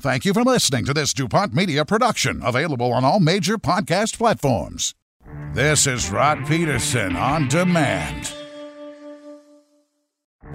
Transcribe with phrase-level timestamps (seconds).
[0.00, 4.94] Thank you for listening to this DuPont Media production, available on all major podcast platforms.
[5.54, 8.32] This is Rod Peterson on demand.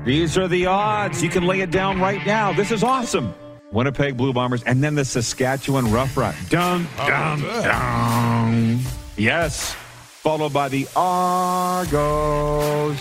[0.05, 1.21] These are the odds.
[1.21, 2.53] You can lay it down right now.
[2.53, 3.33] This is awesome.
[3.73, 6.49] Winnipeg Blue Bombers and then the Saskatchewan Roughriders.
[6.49, 8.79] Dun, oh, dun, dun.
[9.17, 9.73] Yes.
[9.73, 12.97] Followed by the Argos.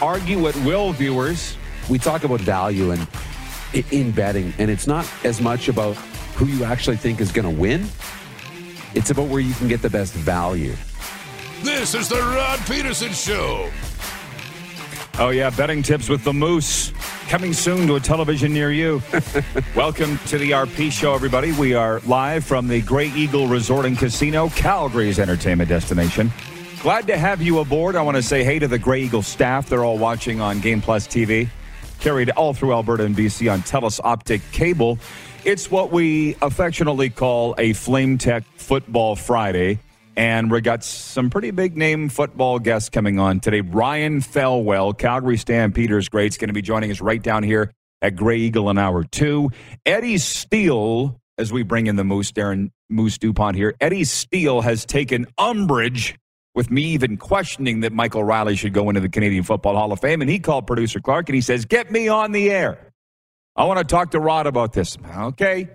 [0.00, 1.58] Argue at will, viewers.
[1.90, 3.06] we talk about value and
[3.92, 5.94] in betting, and it's not as much about
[6.36, 7.86] who you actually think is going to win.
[8.94, 10.74] It's about where you can get the best value.
[11.62, 13.70] This is the Rod Peterson Show.
[15.18, 16.92] Oh, yeah, betting tips with the Moose.
[17.28, 19.00] Coming soon to a television near you.
[19.76, 21.52] Welcome to the RP Show, everybody.
[21.52, 26.32] We are live from the Grey Eagle Resort and Casino, Calgary's entertainment destination.
[26.82, 27.96] Glad to have you aboard.
[27.96, 29.68] I want to say hey to the Grey Eagle staff.
[29.70, 31.48] They're all watching on Game Plus TV,
[32.04, 34.98] carried all through Alberta and BC on TELUS Optic Cable.
[35.46, 39.78] It's what we affectionately call a Flame Tech Football Friday.
[40.14, 43.62] And we got some pretty big name football guests coming on today.
[43.62, 48.16] Ryan Thelwell, Calgary Stampeders great, is going to be joining us right down here at
[48.16, 49.50] Grey Eagle in hour two.
[49.86, 53.74] Eddie Steele, as we bring in the Moose, Darren Moose DuPont here.
[53.80, 56.18] Eddie Steele has taken umbrage
[56.54, 60.00] with me even questioning that Michael Riley should go into the Canadian Football Hall of
[60.00, 60.20] Fame.
[60.20, 62.92] And he called producer Clark and he says, Get me on the air.
[63.56, 64.96] I want to talk to Rod about this.
[65.16, 65.68] Okay.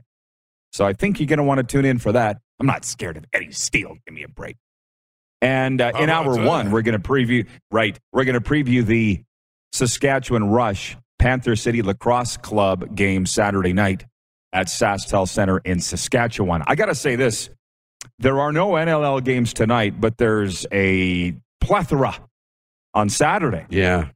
[0.71, 2.39] So I think you're going to want to tune in for that.
[2.59, 3.95] I'm not scared of Eddie Steele.
[4.05, 4.57] Give me a break.
[5.41, 9.23] And uh, in hour one, we're going to preview, right, we're going to preview the
[9.71, 14.05] Saskatchewan Rush Panther City Lacrosse Club game Saturday night
[14.51, 16.63] at SaskTel Center in Saskatchewan.
[16.67, 17.49] I got to say this
[18.19, 22.15] there are no NLL games tonight, but there's a plethora
[22.93, 23.65] on Saturday.
[23.69, 24.09] Yeah.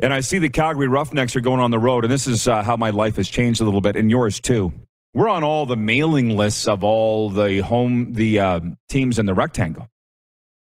[0.00, 2.62] And I see the Calgary Roughnecks are going on the road, and this is uh,
[2.62, 4.72] how my life has changed a little bit, and yours too.
[5.14, 9.34] We're on all the mailing lists of all the home the uh, teams in the
[9.34, 9.88] rectangle.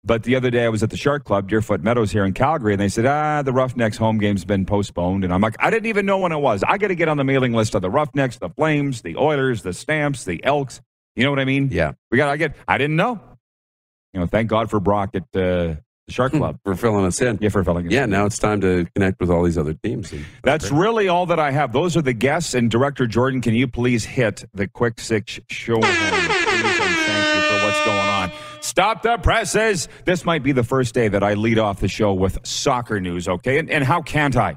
[0.05, 2.73] But the other day I was at the Shark Club, Deerfoot Meadows here in Calgary,
[2.73, 5.23] and they said, ah, the Roughnecks home game's been postponed.
[5.23, 6.65] And I'm like, I didn't even know when it was.
[6.67, 9.63] I got to get on the mailing list of the Roughnecks, the Flames, the Oilers,
[9.63, 10.81] the Stamps, the Elks.
[11.17, 11.69] You know what I mean?
[11.73, 11.93] Yeah.
[12.11, 12.29] We got.
[12.31, 12.55] I get.
[12.67, 13.21] I didn't know.
[14.15, 16.59] You know, thank God for Brock at uh, the Shark Club.
[16.65, 17.39] For filling us in.
[17.41, 17.87] yeah, for filling.
[17.87, 18.11] us Yeah, in.
[18.11, 20.13] now it's time to connect with all these other teams.
[20.43, 21.73] That's really all that I have.
[21.73, 22.55] Those are the guests.
[22.55, 25.75] And Director Jordan, can you please hit the quick six show?
[25.75, 28.33] horn, please, and thank you for what's going on.
[28.61, 29.89] Stop the presses.
[30.05, 33.29] This might be the first day that I lead off the show with soccer news,
[33.29, 33.59] okay?
[33.59, 34.57] And, and how can't I?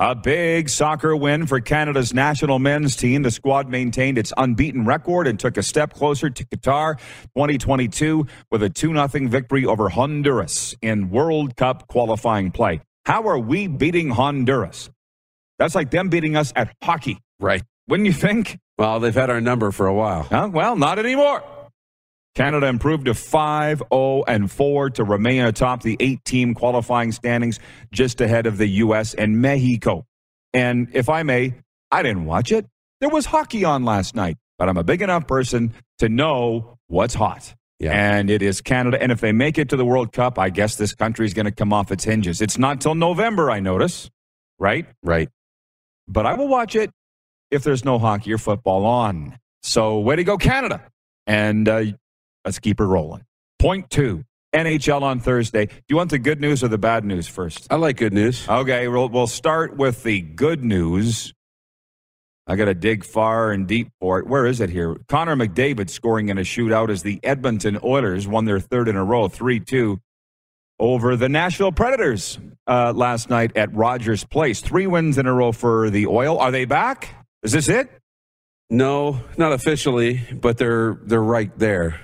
[0.00, 3.22] A big soccer win for Canada's national men's team.
[3.22, 6.98] The squad maintained its unbeaten record and took a step closer to Qatar
[7.34, 12.80] 2022 with a 2 0 victory over Honduras in World Cup qualifying play.
[13.06, 14.88] How are we beating Honduras?
[15.58, 17.64] That's like them beating us at hockey, Right.
[17.88, 18.56] wouldn't you think?
[18.78, 20.22] Well, they've had our number for a while.
[20.30, 20.48] Huh?
[20.52, 21.42] Well, not anymore.
[22.38, 27.58] Canada improved to 5 0 and 4 to remain atop the eight team qualifying standings
[27.90, 29.12] just ahead of the U.S.
[29.12, 30.06] and Mexico.
[30.54, 31.54] And if I may,
[31.90, 32.64] I didn't watch it.
[33.00, 37.12] There was hockey on last night, but I'm a big enough person to know what's
[37.12, 37.56] hot.
[37.80, 37.90] Yeah.
[37.90, 39.02] And it is Canada.
[39.02, 41.46] And if they make it to the World Cup, I guess this country is going
[41.46, 42.40] to come off its hinges.
[42.40, 44.10] It's not till November, I notice,
[44.60, 44.86] right?
[45.02, 45.28] Right.
[46.06, 46.92] but I will watch it
[47.50, 49.36] if there's no hockey or football on.
[49.64, 50.84] So, way to go, Canada.
[51.26, 51.82] And uh,
[52.44, 53.24] let's keep it rolling.
[53.58, 55.66] Point two NHL on Thursday.
[55.66, 57.66] Do you want the good news or the bad news first?
[57.70, 58.48] I like good news.
[58.48, 61.34] Okay, we'll, we'll start with the good news.
[62.46, 64.26] I got to dig far and deep for it.
[64.26, 64.96] Where is it here?
[65.08, 69.04] Connor McDavid scoring in a shootout as the Edmonton Oilers won their third in a
[69.04, 70.00] row, 3 2
[70.80, 74.62] over the Nashville Predators uh, last night at Rogers Place.
[74.62, 76.38] Three wins in a row for the Oil.
[76.38, 77.14] Are they back?
[77.42, 77.90] Is this it?
[78.70, 82.00] No, not officially, but they're they're right there.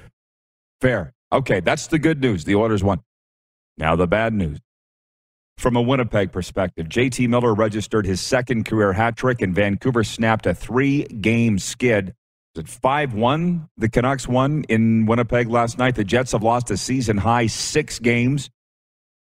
[0.85, 1.15] Fair.
[1.33, 2.45] Okay, that's the good news.
[2.45, 3.01] The Oilers won.
[3.79, 4.61] Now the bad news.
[5.57, 10.45] From a Winnipeg perspective, JT Miller registered his second career hat trick, and Vancouver snapped
[10.45, 12.15] a three game skid.
[12.55, 13.71] Was it 5 1?
[13.79, 15.95] The Canucks won in Winnipeg last night.
[15.95, 18.51] The Jets have lost a season high six games.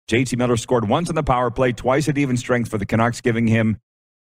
[0.08, 3.22] JT Miller scored once on the power play, twice at even strength for the Canucks,
[3.22, 3.80] giving him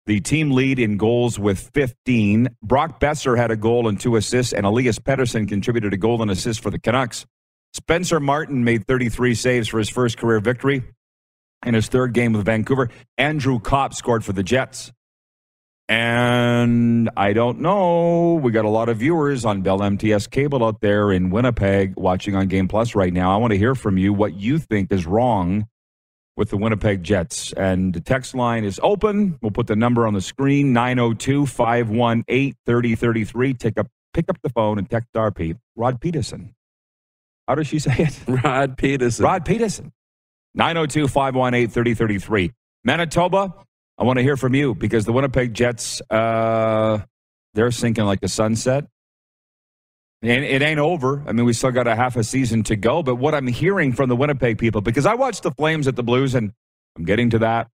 [0.06, 2.48] the team lead in goals with 15.
[2.64, 6.32] Brock Boeser had a goal and two assists, and Elias Pettersson contributed a goal and
[6.32, 7.26] assist for the Canucks.
[7.74, 10.84] Spencer Martin made 33 saves for his first career victory.
[11.66, 14.92] In his third game with Vancouver, Andrew Copp scored for the Jets.
[15.88, 18.36] And I don't know.
[18.36, 22.36] We got a lot of viewers on Bell MTS cable out there in Winnipeg watching
[22.36, 23.34] on Game Plus right now.
[23.34, 25.68] I want to hear from you what you think is wrong
[26.38, 27.54] with the Winnipeg Jets.
[27.54, 29.38] And the text line is open.
[29.42, 33.54] We'll put the number on the screen 902 518 3033.
[33.54, 33.78] Pick
[34.30, 35.58] up, the phone and text RP.
[35.76, 36.54] Rod Peterson.
[37.48, 38.20] How does she say it?
[38.44, 39.24] Rod Peterson.
[39.24, 39.92] Rod Peterson.
[40.56, 42.52] 902 518 3033.
[42.84, 43.54] Manitoba,
[43.98, 47.00] I want to hear from you because the Winnipeg Jets, uh,
[47.54, 48.86] they're sinking like the sunset.
[50.24, 51.24] And it ain't over.
[51.26, 53.02] I mean, we still got a half a season to go.
[53.02, 56.04] But what I'm hearing from the Winnipeg people, because I watched the Flames at the
[56.04, 56.54] Blues, and
[56.96, 57.70] I'm getting to that.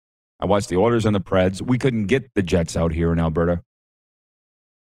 [0.41, 1.61] I watched the Oilers and the Preds.
[1.61, 3.63] We couldn't get the Jets out here in Alberta.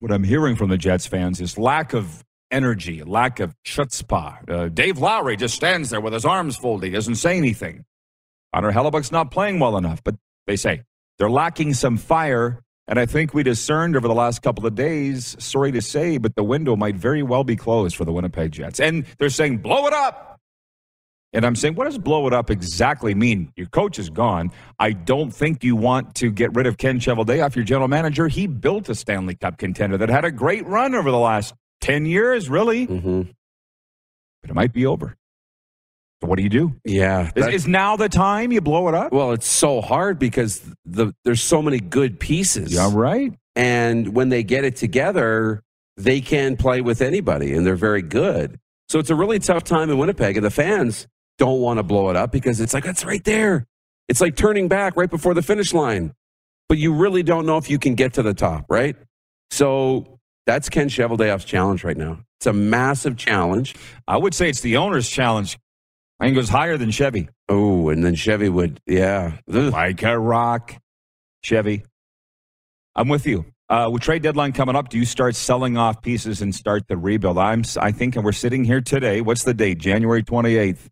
[0.01, 4.51] What I'm hearing from the Jets fans is lack of energy, lack of chutzpah.
[4.51, 7.85] Uh, Dave Lowry just stands there with his arms folded, He doesn't say anything.
[8.55, 10.17] Connor Hellebuyck's not playing well enough, but
[10.47, 10.83] they say
[11.19, 12.63] they're lacking some fire.
[12.89, 16.35] And I think we discerned over the last couple of days, sorry to say, but
[16.37, 18.81] the window might very well be closed for the Winnipeg Jets.
[18.81, 20.41] And they're saying, blow it up.
[21.35, 23.53] And I'm saying, what does blow it up exactly mean?
[23.55, 24.51] Your coach is gone.
[24.79, 28.27] I don't think you want to get rid of Ken Cheveldayoff, your general manager.
[28.29, 31.53] He built a Stanley Cup contender that had a great run over the last
[31.83, 32.87] 10 years, really.
[32.87, 33.23] hmm
[34.41, 35.18] But it might be over.
[36.21, 36.75] What do you do?
[36.85, 37.31] Yeah.
[37.37, 39.13] Is, is now the time you blow it up?
[39.13, 42.73] well, it's so hard because the there's so many good pieces.
[42.75, 43.33] Yeah, right.
[43.55, 45.63] And when they get it together,
[45.97, 48.59] they can play with anybody and they're very good.
[48.89, 50.37] So it's a really tough time in Winnipeg.
[50.37, 51.07] And the fans
[51.39, 53.67] don't want to blow it up because it's like, that's right there.
[54.09, 56.15] It's like turning back right before the finish line.
[56.69, 58.97] But you really don't know if you can get to the top, right?
[59.51, 62.21] So that's Ken Cheveldayoff's challenge right now.
[62.39, 63.75] It's a massive challenge.
[64.07, 65.59] I would say it's the owner's challenge.
[66.21, 67.29] I think it goes higher than Chevy.
[67.49, 69.39] Oh, and then Chevy would, yeah.
[69.53, 69.73] Ugh.
[69.73, 70.75] Like a rock.
[71.43, 71.85] Chevy.
[72.97, 73.47] I'm with you.
[73.69, 76.97] Uh, with trade deadline coming up, do you start selling off pieces and start the
[76.97, 77.39] rebuild?
[77.39, 79.21] I'm, I think and we're sitting here today.
[79.21, 79.79] What's the date?
[79.79, 80.89] January 28th.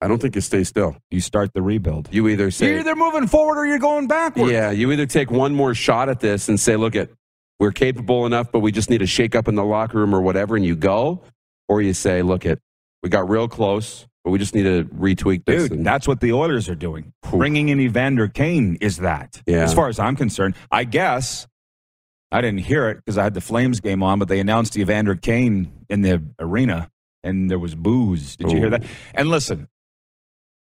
[0.00, 0.96] I don't think you stay still.
[1.10, 2.08] You start the rebuild.
[2.12, 4.52] You either say, You're either moving forward or you're going backwards.
[4.52, 7.10] Yeah, you either take one more shot at this and say, look at
[7.58, 10.20] we're capable enough, but we just need a shake up in the locker room or
[10.20, 11.22] whatever, and you go,
[11.68, 12.58] or you say, look at
[13.06, 15.68] we got real close, but we just need to retweak this.
[15.68, 17.12] Dude, and- that's what the Oilers are doing.
[17.24, 17.30] Oof.
[17.32, 19.40] Bringing in Evander Kane is that.
[19.46, 19.58] Yeah.
[19.62, 21.46] As far as I'm concerned, I guess
[22.32, 25.14] I didn't hear it because I had the Flames game on, but they announced Evander
[25.14, 26.90] Kane in the arena
[27.22, 28.34] and there was booze.
[28.36, 28.82] Did you hear that?
[29.14, 29.68] And listen,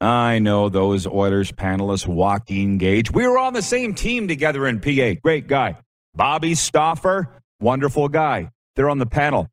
[0.02, 3.12] I know those Oilers panelists, Joaquin Gage.
[3.12, 5.20] We were on the same team together in PA.
[5.24, 5.78] Great guy.
[6.14, 7.30] Bobby Stauffer,
[7.62, 8.52] wonderful guy.
[8.76, 9.50] They're on the panel.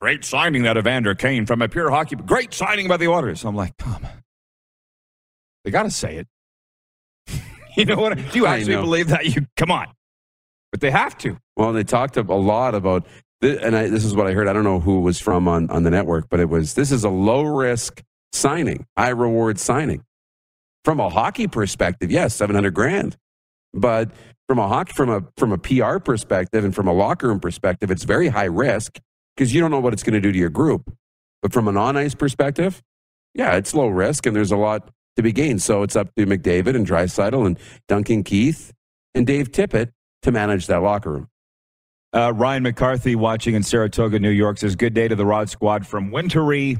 [0.00, 2.16] Great signing that Evander Kane from a pure hockey.
[2.16, 3.44] Great signing by the Oilers.
[3.44, 4.06] I'm like, come.
[5.64, 6.28] They got to say it.
[7.76, 8.16] you know what?
[8.16, 9.24] Do you actually believe that?
[9.24, 9.86] You come on,
[10.70, 11.38] but they have to.
[11.56, 13.06] well, they talked a lot about,
[13.40, 14.46] and I, this is what I heard.
[14.46, 16.92] I don't know who it was from on, on the network, but it was this
[16.92, 18.02] is a low risk
[18.32, 20.04] signing, high reward signing.
[20.84, 23.16] From a hockey perspective, yes, seven hundred grand,
[23.72, 24.10] but
[24.48, 27.90] from a hockey from a from a PR perspective and from a locker room perspective,
[27.90, 28.98] it's very high risk
[29.36, 30.92] because you don't know what it's going to do to your group.
[31.42, 32.82] But from an on ice perspective,
[33.34, 35.62] yeah, it's low risk and there's a lot to be gained.
[35.62, 37.58] So it's up to McDavid and Draisaitl and
[37.88, 38.72] Duncan Keith
[39.14, 39.92] and Dave Tippett
[40.22, 41.28] to manage that locker room.
[42.12, 45.84] Uh, Ryan McCarthy watching in Saratoga, New York says, Good day to the Rod Squad
[45.86, 46.78] from Wintery,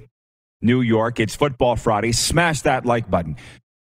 [0.63, 1.19] New York.
[1.19, 2.13] It's Football Friday.
[2.13, 3.37] Smash that like button.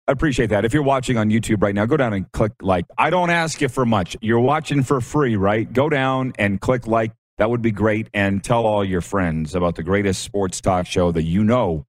[0.10, 0.66] I appreciate that.
[0.66, 2.86] If you're watching on YouTube right now, go down and click like.
[2.98, 4.16] I don't ask you for much.
[4.22, 5.72] You're watching for free, right?
[5.72, 7.12] Go down and click like.
[7.38, 8.10] That would be great.
[8.13, 11.86] And tell all your friends about the greatest sports talk show that you know,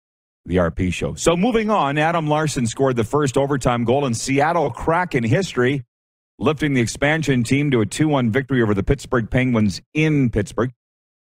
[0.47, 1.15] the RP show.
[1.15, 5.85] So moving on, Adam Larsson scored the first overtime goal in Seattle Kraken history
[6.39, 10.73] lifting the expansion team to a 2 1 victory over the Pittsburgh Penguins in Pittsburgh.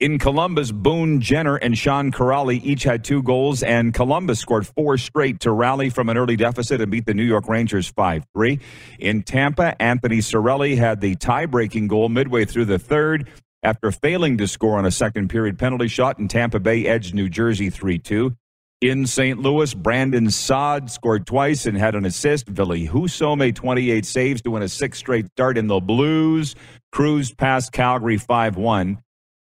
[0.01, 4.97] In Columbus, Boone Jenner and Sean Kuraly each had two goals, and Columbus scored four
[4.97, 8.61] straight to rally from an early deficit and beat the New York Rangers 5 3.
[9.01, 13.29] In Tampa, Anthony Cirelli had the tie breaking goal midway through the third
[13.63, 17.29] after failing to score on a second period penalty shot, and Tampa Bay edged New
[17.29, 18.35] Jersey 3 2.
[18.81, 19.41] In St.
[19.41, 22.47] Louis, Brandon Saad scored twice and had an assist.
[22.47, 26.55] Ville Husso made 28 saves to win a six straight start in the Blues.
[26.93, 28.99] Cruised past Calgary 5 1.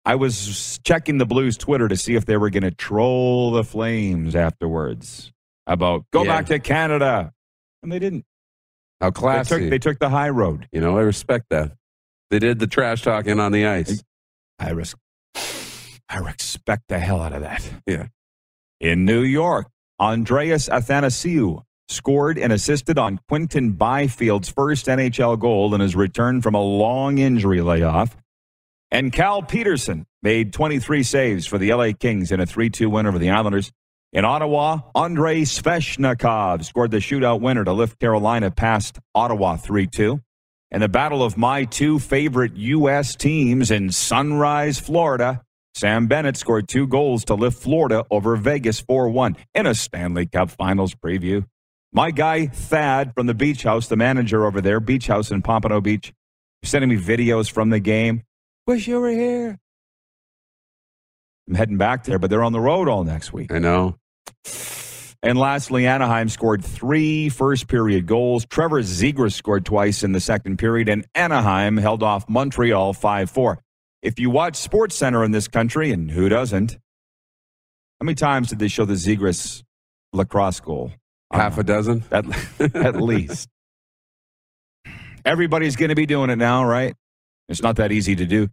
[0.04, 3.62] I was checking the Blues Twitter to see if they were going to troll the
[3.62, 5.30] Flames afterwards
[5.68, 6.38] about go Yeah.
[6.38, 7.32] back to Canada.
[7.84, 8.24] And they didn't.
[9.00, 9.60] How They classy.
[9.60, 10.66] took, they took the high road.
[10.72, 11.72] you know, I respect that.
[12.32, 14.02] They did the trash talking on the ice.
[14.58, 14.94] I, res-
[16.08, 17.62] I respect the hell out of that.
[17.86, 18.06] Yeah.
[18.80, 19.66] In New York,
[20.00, 26.54] Andreas Athanasiou scored and assisted on Quinton Byfield's first NHL goal in his return from
[26.54, 28.16] a long injury layoff.
[28.90, 33.04] And Cal Petersen made 23 saves for the LA Kings in a 3 2 win
[33.04, 33.70] over the Islanders.
[34.14, 40.18] In Ottawa, Andrei Svechnikov scored the shootout winner to lift Carolina past Ottawa 3 2.
[40.72, 43.14] In the battle of my two favorite U.S.
[43.14, 45.42] teams in Sunrise, Florida,
[45.74, 50.24] Sam Bennett scored two goals to lift Florida over Vegas 4 1 in a Stanley
[50.24, 51.44] Cup Finals preview.
[51.92, 55.82] My guy, Thad from the Beach House, the manager over there, Beach House in Pompano
[55.82, 56.14] Beach,
[56.62, 58.22] sending me videos from the game.
[58.66, 59.58] Wish you were here.
[61.48, 63.52] I'm heading back there, but they're on the road all next week.
[63.52, 63.98] I know.
[65.24, 68.44] And lastly, Anaheim scored three first period goals.
[68.46, 73.58] Trevor Zegras scored twice in the second period, and Anaheim held off Montreal 5 4.
[74.02, 78.58] If you watch Sports Center in this country, and who doesn't, how many times did
[78.58, 79.62] they show the Zegras
[80.12, 80.90] lacrosse goal?
[81.32, 82.02] Half a dozen?
[82.10, 82.24] At,
[82.74, 83.48] at least.
[85.24, 86.96] Everybody's going to be doing it now, right?
[87.48, 88.48] It's not that easy to do.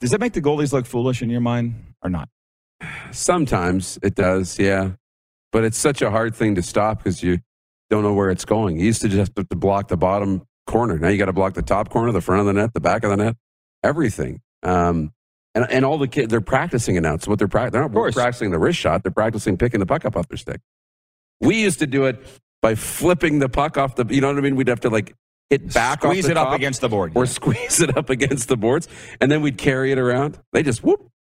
[0.00, 2.30] Does that make the goalies look foolish in your mind or not?
[3.10, 4.92] Sometimes it does, yeah.
[5.54, 7.38] But it's such a hard thing to stop because you
[7.88, 8.76] don't know where it's going.
[8.76, 10.98] You used to just have to block the bottom corner.
[10.98, 13.04] Now you got to block the top corner, the front of the net, the back
[13.04, 13.36] of the net,
[13.84, 14.40] everything.
[14.64, 15.12] Um,
[15.54, 17.18] and, and all the kids, they're practicing it now.
[17.18, 19.04] So what they're, pra- they're not practicing the wrist shot.
[19.04, 20.60] They're practicing picking the puck up off their stick.
[21.40, 22.20] We used to do it
[22.60, 24.56] by flipping the puck off the, you know what I mean?
[24.56, 25.14] We'd have to like
[25.50, 27.12] hit back Squeeze it up against the board.
[27.14, 27.30] or yeah.
[27.30, 28.88] squeeze it up against the boards.
[29.20, 30.40] And then we'd carry it around.
[30.52, 31.12] They just whoop.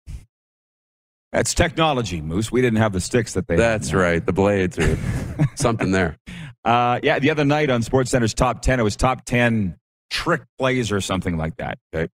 [1.32, 2.52] That's technology, Moose.
[2.52, 4.24] We didn't have the sticks that they That's right.
[4.24, 4.98] The blades or
[5.54, 6.18] something there.
[6.64, 9.76] Uh, yeah, the other night on SportsCenter's top 10, it was top 10
[10.10, 11.78] trick plays or something like that.
[11.94, 12.10] Okay.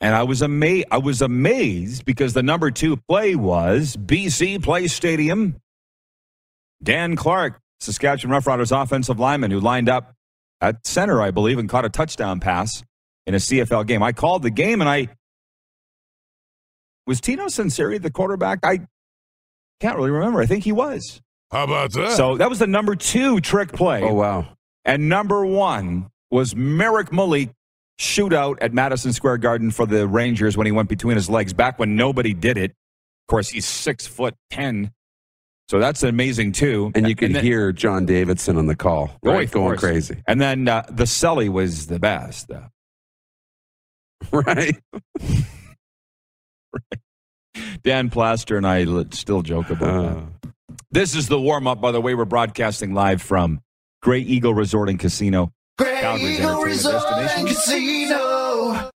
[0.00, 0.88] And I was amazed.
[0.90, 5.56] I was amazed because the number two play was BC Place Stadium.
[6.82, 10.14] Dan Clark, Saskatchewan Roughriders offensive lineman, who lined up
[10.60, 12.82] at center, I believe, and caught a touchdown pass
[13.28, 14.02] in a CFL game.
[14.02, 15.08] I called the game, and I
[17.06, 18.60] was Tino Sunseri the quarterback.
[18.62, 18.80] I
[19.80, 20.40] can't really remember.
[20.40, 21.20] I think he was.
[21.50, 22.12] How about that?
[22.12, 24.02] So that was the number two trick play.
[24.02, 24.46] Oh, wow.
[24.84, 27.50] And number one was Marek Malik
[28.00, 31.78] shootout at Madison Square Garden for the Rangers when he went between his legs back
[31.78, 32.70] when nobody did it.
[32.70, 34.90] Of course, he's six foot ten.
[35.68, 36.90] So that's amazing too.
[36.94, 39.50] And you could then- hear John Davidson on the call, Oh, right?
[39.50, 39.80] Going course.
[39.80, 40.22] crazy.
[40.26, 42.50] And then uh, the Sully was the best.
[42.50, 42.62] Uh,
[44.32, 44.80] Right.
[47.82, 50.48] Dan Plaster and I still joke about that.
[50.48, 50.50] Uh,
[50.90, 52.14] This is the warm up, by the way.
[52.14, 53.60] We're broadcasting live from
[54.02, 55.52] Grey Eagle Resort and Casino.
[55.78, 58.90] Calgary's and Casino.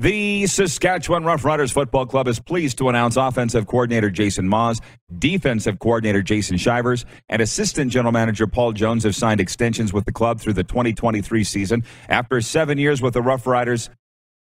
[0.00, 4.80] The Saskatchewan Roughriders Football Club is pleased to announce offensive coordinator Jason Maas,
[5.18, 10.12] defensive coordinator Jason Shivers, and assistant general manager Paul Jones have signed extensions with the
[10.12, 11.82] club through the 2023 season.
[12.08, 13.88] After seven years with the Roughriders,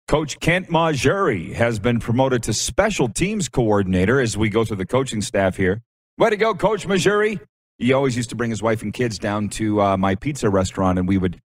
[0.07, 4.85] Coach Kent Maugeri has been promoted to special teams coordinator as we go through the
[4.85, 5.81] coaching staff here.
[6.17, 7.41] Way to go, Coach Maugeri.
[7.77, 10.97] He always used to bring his wife and kids down to uh, my pizza restaurant,
[10.97, 11.39] and we would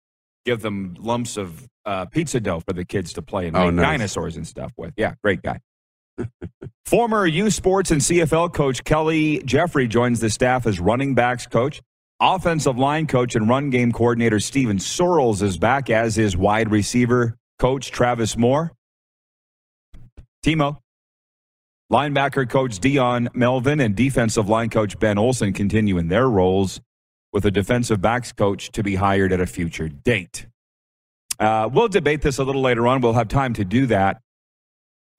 [0.45, 3.73] give them lumps of uh, pizza dough for the kids to play and Oh, make
[3.75, 3.85] nice.
[3.97, 4.93] dinosaurs and stuff with.
[4.95, 5.59] Yeah, great guy.
[6.85, 11.81] Former U sports and CFL coach Kelly Jeffrey joins the staff as running backs coach.
[12.21, 17.35] Offensive line coach and run game coordinator Steven Sorrells is back, as is wide receiver
[17.61, 18.71] coach Travis Moore.
[20.43, 20.79] Timo.
[21.91, 26.81] Linebacker coach Dion Melvin and defensive line coach Ben Olson continue in their roles
[27.31, 30.47] with a defensive backs coach to be hired at a future date.
[31.39, 32.99] Uh, we'll debate this a little later on.
[32.99, 34.21] We'll have time to do that.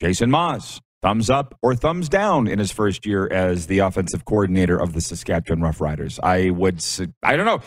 [0.00, 4.76] Jason Maas, thumbs up or thumbs down in his first year as the offensive coordinator
[4.76, 6.18] of the Saskatchewan Roughriders.
[6.20, 6.84] I would,
[7.22, 7.60] I don't know.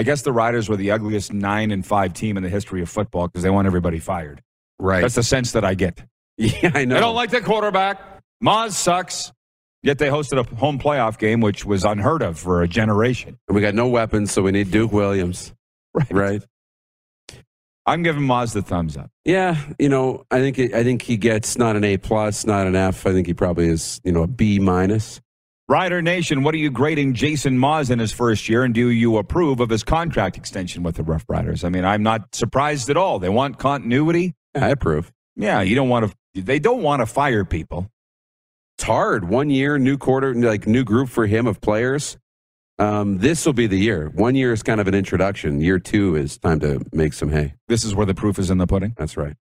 [0.00, 2.88] I guess the Riders were the ugliest nine and five team in the history of
[2.88, 4.42] football because they want everybody fired.
[4.78, 5.02] right.
[5.02, 6.02] That's the sense that I get.
[6.38, 6.94] yeah, I know.
[6.94, 8.00] They don't like the quarterback.
[8.40, 9.30] Maas sucks.
[9.82, 13.38] Yet they hosted a home playoff game, which was unheard of for a generation.
[13.46, 15.52] And we got no weapons, so we need Duke Williams.
[15.92, 16.10] Right.
[16.10, 16.42] Right.
[17.84, 19.10] I'm giving Maas the thumbs up.
[19.24, 22.76] Yeah, you know, I think I think he gets not an A plus, not an
[22.76, 23.06] F.
[23.06, 25.20] I think he probably is, you know, a B minus.
[25.70, 29.18] Rider Nation, what are you grading Jason Maas in his first year, and do you
[29.18, 31.62] approve of his contract extension with the Rough Riders?
[31.62, 33.20] I mean, I'm not surprised at all.
[33.20, 34.34] They want continuity.
[34.52, 35.12] I approve.
[35.36, 36.42] Yeah, you don't want to.
[36.42, 37.88] They don't want to fire people.
[38.78, 39.28] It's hard.
[39.28, 42.18] One year, new quarter, like new group for him of players.
[42.80, 44.10] Um, this will be the year.
[44.12, 45.60] One year is kind of an introduction.
[45.60, 47.54] Year two is time to make some hay.
[47.68, 48.94] This is where the proof is in the pudding.
[48.98, 49.36] That's right.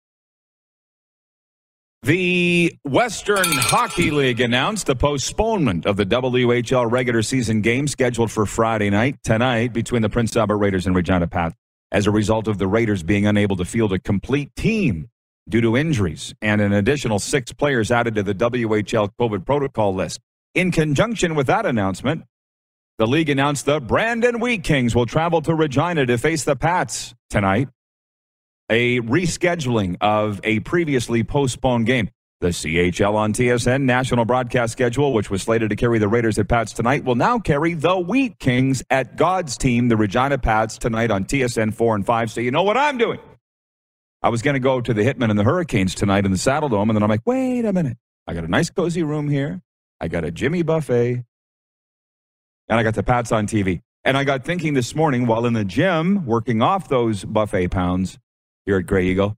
[2.03, 8.47] The Western Hockey League announced the postponement of the WHL regular season game scheduled for
[8.47, 11.57] Friday night tonight between the Prince Albert Raiders and Regina Pats
[11.91, 15.09] as a result of the Raiders being unable to field a complete team
[15.49, 20.21] due to injuries and an additional six players added to the WHL COVID protocol list.
[20.55, 22.25] In conjunction with that announcement,
[22.99, 27.15] the league announced the Brandon Wheat Kings will travel to Regina to face the Pats
[27.29, 27.69] tonight.
[28.71, 32.11] A rescheduling of a previously postponed game.
[32.41, 36.49] The CHL on TSN national broadcast schedule, which was slated to carry the Raiders at
[36.49, 41.11] Pats tonight, will now carry the Wheat Kings at God's team, the Regina Pats, tonight
[41.11, 42.31] on TSN 4 and 5.
[42.31, 43.19] So you know what I'm doing.
[44.23, 46.69] I was going to go to the Hitmen and the Hurricanes tonight in the Saddle
[46.69, 47.97] Dome, and then I'm like, wait a minute.
[48.27, 49.63] I got a nice cozy room here.
[50.01, 51.25] I got a Jimmy buffet,
[52.69, 53.81] and I got the Pats on TV.
[54.05, 58.19] And I got thinking this morning while in the gym working off those buffet pounds
[58.69, 59.35] here at Grey Eagle,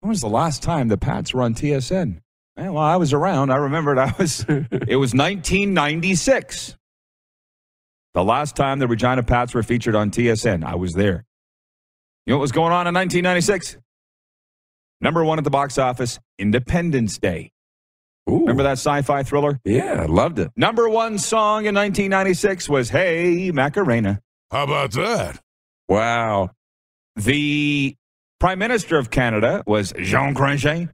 [0.00, 2.22] when was the last time the Pats were on TSN?
[2.56, 3.50] well, I was around.
[3.50, 6.78] I remembered I was, it was 1996.
[8.14, 10.64] The last time the Regina Pats were featured on TSN.
[10.64, 11.26] I was there.
[12.24, 13.76] You know what was going on in 1996?
[15.02, 17.50] Number one at the box office, Independence Day.
[18.30, 18.40] Ooh.
[18.40, 19.60] Remember that sci fi thriller?
[19.64, 20.50] Yeah, I loved it.
[20.56, 24.22] Number one song in 1996 was Hey Macarena.
[24.50, 25.42] How about that?
[25.88, 26.52] Wow.
[27.16, 27.96] The
[28.40, 30.90] Prime Minister of Canada was Jean Chrétien.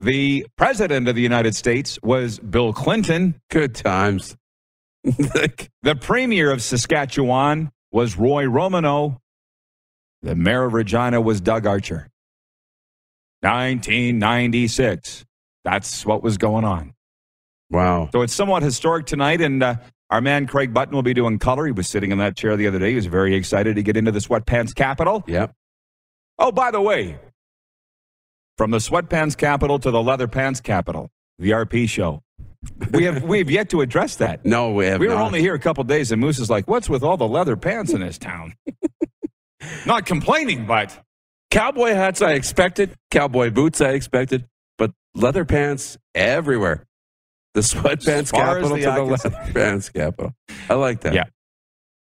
[0.00, 3.40] The President of the United States was Bill Clinton.
[3.50, 4.36] Good times.
[5.02, 9.20] the Premier of Saskatchewan was Roy Romanow.
[10.22, 12.08] The Mayor of Regina was Doug Archer.
[13.40, 15.24] 1996.
[15.64, 16.94] That's what was going on.
[17.70, 18.08] Wow.
[18.12, 19.76] So it's somewhat historic tonight, and uh,
[20.10, 21.66] our man Craig Button will be doing color.
[21.66, 22.90] He was sitting in that chair the other day.
[22.90, 25.24] He was very excited to get into the sweatpants capital.
[25.26, 25.52] Yep.
[26.38, 27.18] Oh, by the way,
[28.56, 32.22] from the sweatpants capital to the leather pants capital, the RP show.
[32.92, 34.44] We have we have yet to address that.
[34.44, 35.00] No, we have.
[35.00, 35.26] We were not.
[35.26, 37.92] only here a couple days, and Moose is like, "What's with all the leather pants
[37.92, 38.54] in this town?"
[39.86, 40.98] Not complaining, but
[41.50, 42.22] cowboy hats.
[42.22, 43.80] I expected cowboy boots.
[43.80, 44.46] I expected,
[44.78, 46.86] but leather pants everywhere.
[47.56, 50.34] The sweatpants capital the to the leather pants capital.
[50.68, 51.14] I like that.
[51.14, 51.24] Yeah.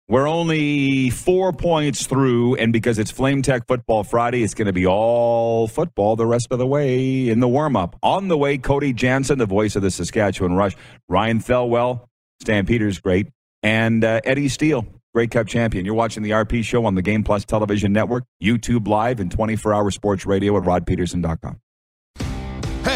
[0.08, 4.72] We're only four points through, and because it's Flame Tech Football Friday, it's going to
[4.72, 7.94] be all football the rest of the way in the warm up.
[8.02, 10.74] On the way, Cody Janzen, the voice of the Saskatchewan Rush,
[11.08, 12.08] Ryan Thelwell,
[12.40, 13.28] Stampeders great,
[13.62, 15.84] and uh, Eddie Steele, Grey Cup champion.
[15.84, 19.72] You're watching the RP show on the Game Plus Television Network, YouTube Live, and 24
[19.72, 21.60] hour sports radio at rodpeterson.com.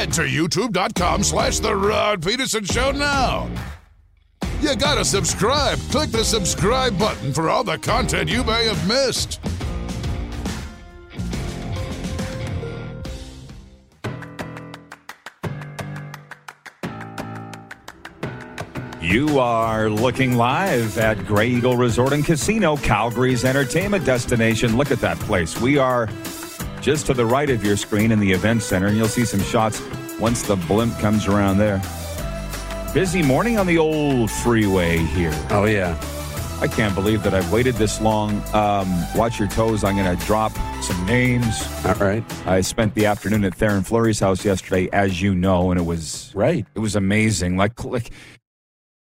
[0.03, 3.49] Head to youtube.com slash The Rod Peterson Show now.
[4.61, 5.79] You gotta subscribe.
[5.93, 9.39] Click the subscribe button for all the content you may have missed.
[19.01, 24.77] You are looking live at Grey Eagle Resort and Casino, Calgary's entertainment destination.
[24.77, 25.61] Look at that place.
[25.61, 26.09] We are
[26.83, 29.41] just to the right of your screen in the event center, and you'll see some
[29.41, 29.81] shots
[30.19, 31.81] once the blimp comes around there.
[32.93, 35.33] Busy morning on the old freeway here.
[35.51, 35.99] Oh, yeah.
[36.61, 38.43] I can't believe that I've waited this long.
[38.55, 39.83] Um, watch your toes.
[39.83, 41.67] I'm going to drop some names.
[41.85, 42.23] All right.
[42.47, 46.31] I spent the afternoon at Theoren Fleury's house yesterday, as you know, and it was
[46.35, 46.67] right.
[46.75, 47.57] It was amazing.
[47.57, 48.11] Like, like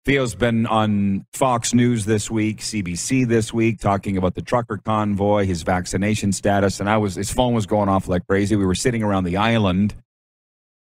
[0.05, 5.45] Theo's been on Fox News this week, CBC this week, talking about the trucker convoy,
[5.45, 8.57] his vaccination status, and I was his phone was going off like crazy.
[8.57, 9.95] We were sitting around the island,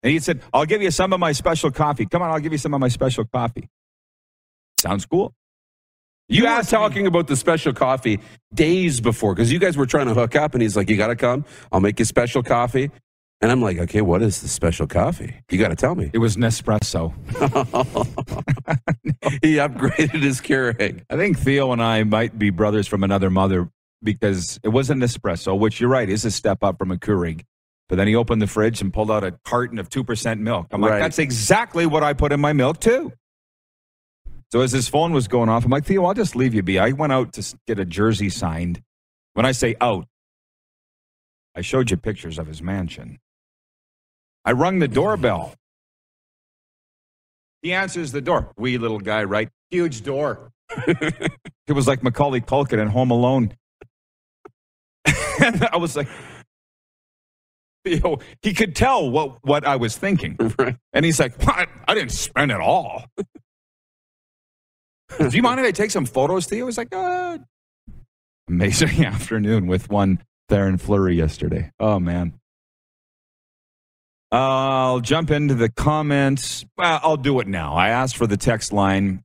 [0.02, 2.06] and he said, "I'll give you some of my special coffee.
[2.06, 3.68] Come on, I'll give you some of my special coffee."
[4.80, 5.32] Sounds cool.
[6.28, 8.18] You, you were talking about the special coffee
[8.52, 11.08] days before because you guys were trying to hook up, and he's like, "You got
[11.08, 11.44] to come.
[11.70, 12.90] I'll make you special coffee."
[13.42, 15.34] And I'm like, "Okay, what is the special coffee?
[15.50, 17.12] You got to tell me." It was Nespresso.
[19.42, 21.04] he upgraded his Keurig.
[21.10, 23.68] I think Theo and I might be brothers from another mother
[24.02, 27.42] because it was an Nespresso, which you're right is a step up from a Keurig.
[27.88, 30.68] But then he opened the fridge and pulled out a carton of two percent milk.
[30.70, 31.00] I'm like, right.
[31.00, 33.12] "That's exactly what I put in my milk too."
[34.52, 36.78] So as his phone was going off, I'm like, Theo, I'll just leave you be.
[36.78, 38.82] I went out to get a jersey signed.
[39.32, 40.06] When I say out,
[41.56, 43.18] I showed you pictures of his mansion.
[44.44, 45.54] I rung the doorbell.
[47.62, 48.52] He answers the door.
[48.56, 49.48] Wee little guy, right?
[49.70, 50.50] Huge door.
[50.86, 53.54] it was like Macaulay Culkin in Home Alone.
[55.42, 56.08] and I was like,
[57.84, 60.36] Theo, he could tell what, what I was thinking.
[60.58, 60.76] Right.
[60.92, 61.68] And he's like, what?
[61.88, 63.04] I didn't spend it all.
[65.18, 66.62] Do you mind if I take some photos to you?
[66.62, 67.38] I was like, uh,
[68.48, 71.70] amazing afternoon with one Theoren Fleury yesterday.
[71.80, 72.34] Oh, man.
[74.32, 76.64] I'll jump into the comments.
[76.78, 77.74] Well, I'll do it now.
[77.74, 79.22] I asked for the text line,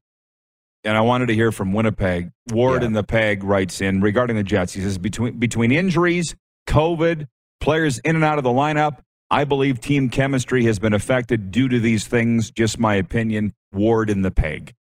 [0.84, 2.32] and I wanted to hear from Winnipeg.
[2.52, 2.88] Ward Yeah.
[2.88, 4.74] in the Peg writes in regarding the Jets.
[4.74, 6.36] He says between between injuries,
[6.67, 7.28] COVID,
[7.62, 8.98] players in and out of the lineup,
[9.32, 12.52] I believe team chemistry has been affected due to these things.
[12.52, 13.54] Just my opinion.
[13.72, 14.74] Ward in the peg.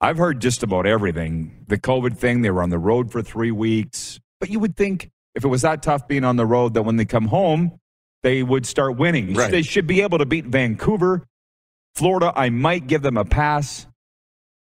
[0.00, 1.64] I've heard just about everything.
[1.68, 4.20] The COVID thing, they were on the road for three weeks.
[4.40, 6.96] But you would think if it was that tough being on the road, that when
[6.96, 7.78] they come home,
[8.22, 9.34] they would start winning.
[9.34, 9.50] Right.
[9.50, 11.24] They should be able to beat Vancouver.
[11.94, 13.86] Florida, I might give them a pass.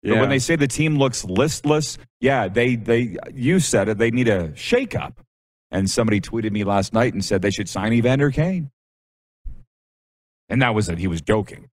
[0.02, 4.10] But when they say the team looks listless, yeah, they they you said it, they
[4.10, 5.14] need a shakeup.
[5.70, 8.70] And somebody tweeted me last night and said they should sign Evander Kane.
[10.48, 10.98] And that was it.
[10.98, 11.68] He was joking.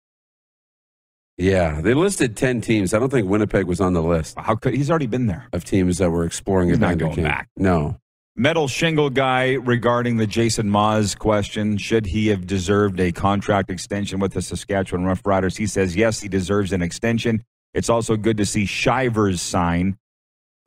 [1.38, 2.94] yeah, they listed 10 teams.
[2.94, 5.48] I don't think Winnipeg was on the list How could he's already been there?
[5.54, 7.24] of teams that were exploring He's not going Kane.
[7.24, 7.50] back.
[7.58, 7.98] No.
[8.40, 11.76] Metal shingle guy regarding the Jason Maas question.
[11.78, 15.58] Should he have deserved a contract extension with the Saskatchewan Roughriders?
[15.58, 17.44] He says yes, he deserves an extension.
[17.74, 19.98] It's also good to see Shivers sign.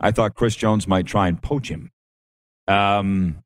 [0.01, 1.93] I thought Chris Jones might try and poach him.
[2.67, 3.39] Um,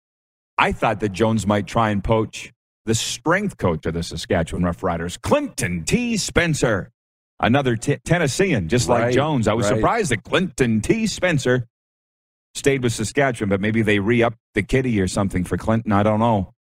[0.56, 2.50] I thought that Jones might try and poach
[2.86, 6.16] the strength coach of the Saskatchewan Roughriders, Clinton T.
[6.16, 6.90] Spencer,
[7.40, 9.48] another t- Tennessean, just like Right, Jones.
[9.48, 9.76] I was right.
[9.76, 11.06] surprised that Clinton T.
[11.06, 11.66] Spencer
[12.54, 15.92] stayed with Saskatchewan, but maybe they re upped the kitty or something for Clinton.
[15.92, 16.52] I don't know.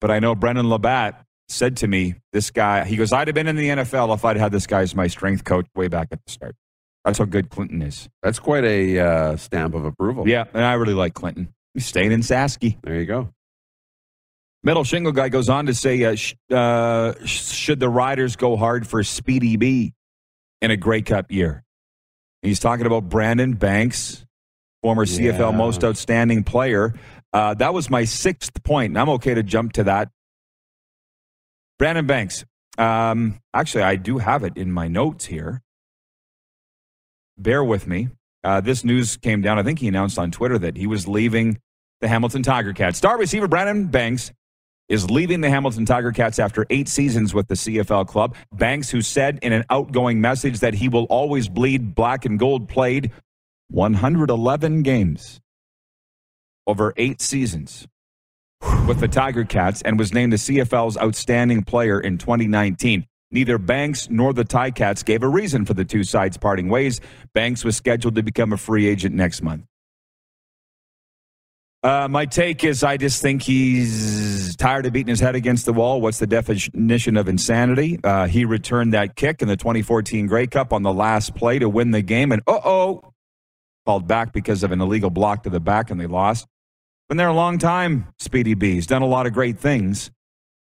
[0.00, 1.16] But I know Brendon LaBatte
[1.48, 4.36] said to me, this guy, he goes, I'd have been in the NFL if I'd
[4.36, 6.54] had this guy as my strength coach way back at the start.
[7.04, 8.08] That's how good Clinton is.
[8.22, 10.28] That's quite a uh, stamp of approval.
[10.28, 11.54] Yeah, and I really like Clinton.
[11.74, 12.76] He's staying in Sasky.
[12.82, 13.32] There you go.
[14.62, 18.56] Metal Shingle guy goes on to say, uh, sh- uh, sh- should the Riders go
[18.56, 19.94] hard for Speedy B
[20.60, 21.64] in a Grey Cup year?
[22.42, 24.26] He's talking about Brandon Banks,
[24.82, 25.32] former Yeah.
[25.32, 26.94] CFL most outstanding player.
[27.32, 30.10] Uh, that was my sixth point, and I'm okay to jump to that.
[31.78, 32.44] Brandon Banks.
[32.76, 35.62] Um, actually, I do have it in my notes here.
[37.36, 38.08] Bear with me.
[38.44, 39.58] Uh, this news came down.
[39.58, 41.58] I think he announced on Twitter that he was leaving
[42.00, 42.98] the Hamilton Tiger Cats.
[42.98, 44.32] Star receiver Brandon Banks
[44.88, 48.34] is leaving the Hamilton Tiger Cats after eight seasons with the CFL club.
[48.52, 52.68] Banks, who said in an outgoing message that he will always bleed black and gold,
[52.68, 53.10] played
[53.70, 55.40] 111 games
[56.66, 57.86] over eight seasons
[58.86, 63.06] with the Tiger Cats and was named the CFL's outstanding player in 2019.
[63.30, 67.00] Neither Banks nor the Tie Cats gave a reason for the two sides parting ways.
[67.34, 69.64] Banks was scheduled to become a free agent next month.
[71.82, 75.72] Uh, my take is I just think he's tired of beating his head against the
[75.72, 76.00] wall.
[76.00, 78.00] What's the definition of insanity?
[78.02, 81.68] Uh, he returned that kick in the 2014 Grey Cup on the last play to
[81.68, 83.12] win the game, and uh oh,
[83.88, 86.46] called back because of an illegal block to the back, and they lost.
[87.08, 88.74] Been there a long time, Speedy B.
[88.74, 90.10] He's done a lot of great things,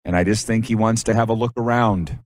[0.03, 2.19] and I just think he wants to have a look around.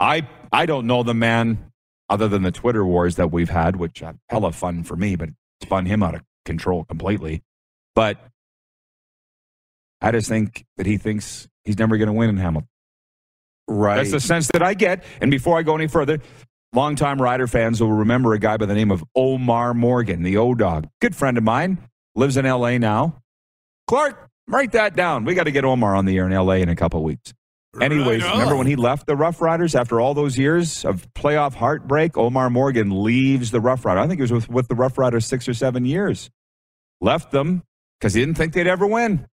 [0.00, 1.70] I I don't know the man
[2.08, 5.28] other than the Twitter wars that we've had, which are hella fun for me, but
[5.62, 7.44] spun him out of control completely.
[7.94, 8.18] But
[10.00, 12.68] I just think that he thinks he's never going to win in Hamilton.
[13.68, 13.98] Right.
[13.98, 15.04] That's the sense that I get.
[15.20, 16.18] And before I go any further,
[16.74, 20.54] longtime Rider fans will remember a guy by the name of Omar Morgan, the O
[20.54, 20.88] Dog.
[21.00, 21.78] Good friend of mine,
[22.14, 23.22] lives in LA now.
[23.86, 25.24] Clark, write that down.
[25.24, 27.32] We got to get Omar on the air in LA in a couple weeks.
[27.80, 31.54] Anyways, Right remember when he left the Rough Riders after all those years of playoff
[31.54, 32.16] heartbreak?
[32.16, 34.00] Omar Morgan leaves the Rough Rider.
[34.00, 36.30] I think he was with, with the Rough Riders six or seven years.
[37.00, 37.62] Left them
[37.98, 39.26] because he didn't think they'd ever win.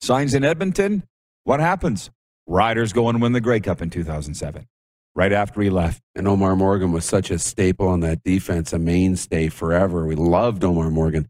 [0.00, 1.02] Signs in Edmonton.
[1.44, 2.10] What happens?
[2.46, 4.66] Riders go and win the Grey Cup in 2007,
[5.14, 6.02] right after he left.
[6.14, 10.06] And Omar Morgan was such a staple on that defense, a mainstay forever.
[10.06, 11.28] We loved Omar Morgan.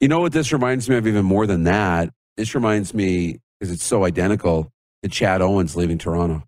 [0.00, 2.10] You know what this reminds me of even more than that?
[2.36, 6.44] This reminds me, because it's so identical, to Chad Owens leaving Toronto.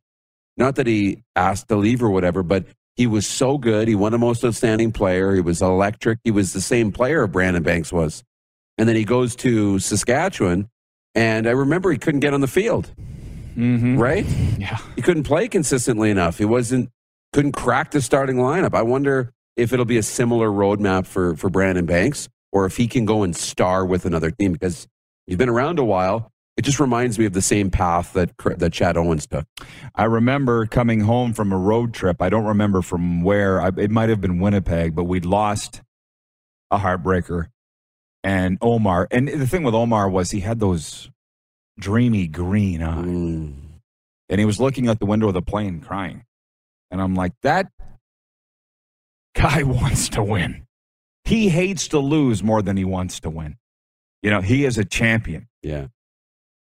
[0.57, 3.89] Not that he asked to leave or whatever, but he was so good.
[3.89, 5.35] He won a most outstanding player.
[5.35, 6.19] He was electric.
[6.25, 8.23] He was the same player Brandon Banks was.
[8.79, 10.69] And then he goes to Saskatchewan,
[11.15, 12.91] and I remember he couldn't get on the field,
[13.57, 13.99] Mm-hmm.
[13.99, 14.27] right?
[14.59, 14.79] Yeah.
[14.97, 16.38] he couldn't play consistently enough.
[16.38, 16.91] He wasn't
[17.33, 18.75] couldn't crack the starting lineup.
[18.75, 22.87] I wonder if it'll be a similar roadmap for for Brandon Banks, or if he
[22.87, 24.87] can go and star with another team because
[25.27, 26.31] he's been around a while.
[26.55, 29.47] It just reminds me of the same path that that Chad Owens took.
[29.95, 32.21] I remember coming home from a road trip.
[32.21, 33.61] I don't remember from where.
[33.61, 35.81] I, it might have been Winnipeg, but we'd lost
[36.71, 37.47] a heartbreaker.
[38.25, 41.11] And Omar, and the thing with Omar was he had those
[41.79, 43.55] dreamy green eyes, Mm.
[44.29, 46.25] and he was looking out the window of the plane crying.
[46.91, 47.73] And I'm like, that
[49.35, 50.67] guy wants to win.
[51.25, 53.57] He hates to lose more than he wants to win.
[54.23, 55.49] You know, he is a champion.
[55.63, 55.87] Yeah,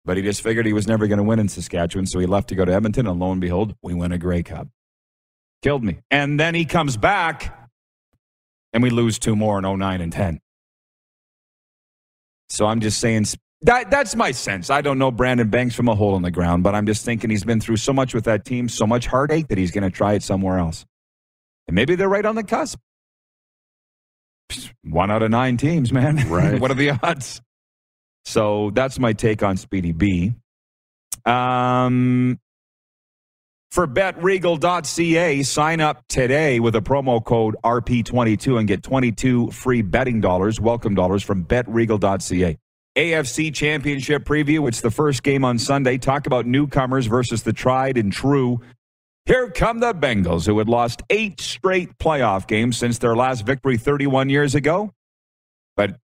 [0.05, 2.49] But he just figured he was never going to win in Saskatchewan, so he left
[2.49, 4.69] to go to Edmonton, and lo and behold, we win a Grey Cup.
[5.63, 5.99] Killed me.
[6.11, 7.71] And then he comes back,
[8.73, 10.41] and we lose two more in 09 and 10.
[12.49, 13.27] So I'm just saying,
[13.67, 14.71] That, that's my sense.
[14.71, 17.31] I don't know Brandon Banks from a hole in the ground, but I'm just thinking
[17.31, 19.91] he's been through so much with that team, so much heartache that he's going to
[19.91, 20.87] try it somewhere else.
[21.67, 22.79] And maybe they're right on the cusp.
[24.85, 26.17] One out of nine teams, man.
[26.29, 26.61] Right.
[26.61, 27.43] what are the odds?
[28.25, 30.35] So that's my take on Speedy B.
[31.25, 32.39] Um,
[33.73, 40.21] for betregal.ca, sign up today with a promo code RP22 and get 22 free betting
[40.21, 42.59] dollars, welcome dollars from betregal.ca.
[42.97, 44.67] AFC Championship preview.
[44.67, 45.99] It's the first game on Sunday.
[45.99, 48.61] Talk about newcomers versus the tried and true.
[49.27, 53.77] Here come the Bengals, who had lost eight straight playoff games since their last victory
[53.77, 54.93] 31 years ago.
[55.77, 55.99] But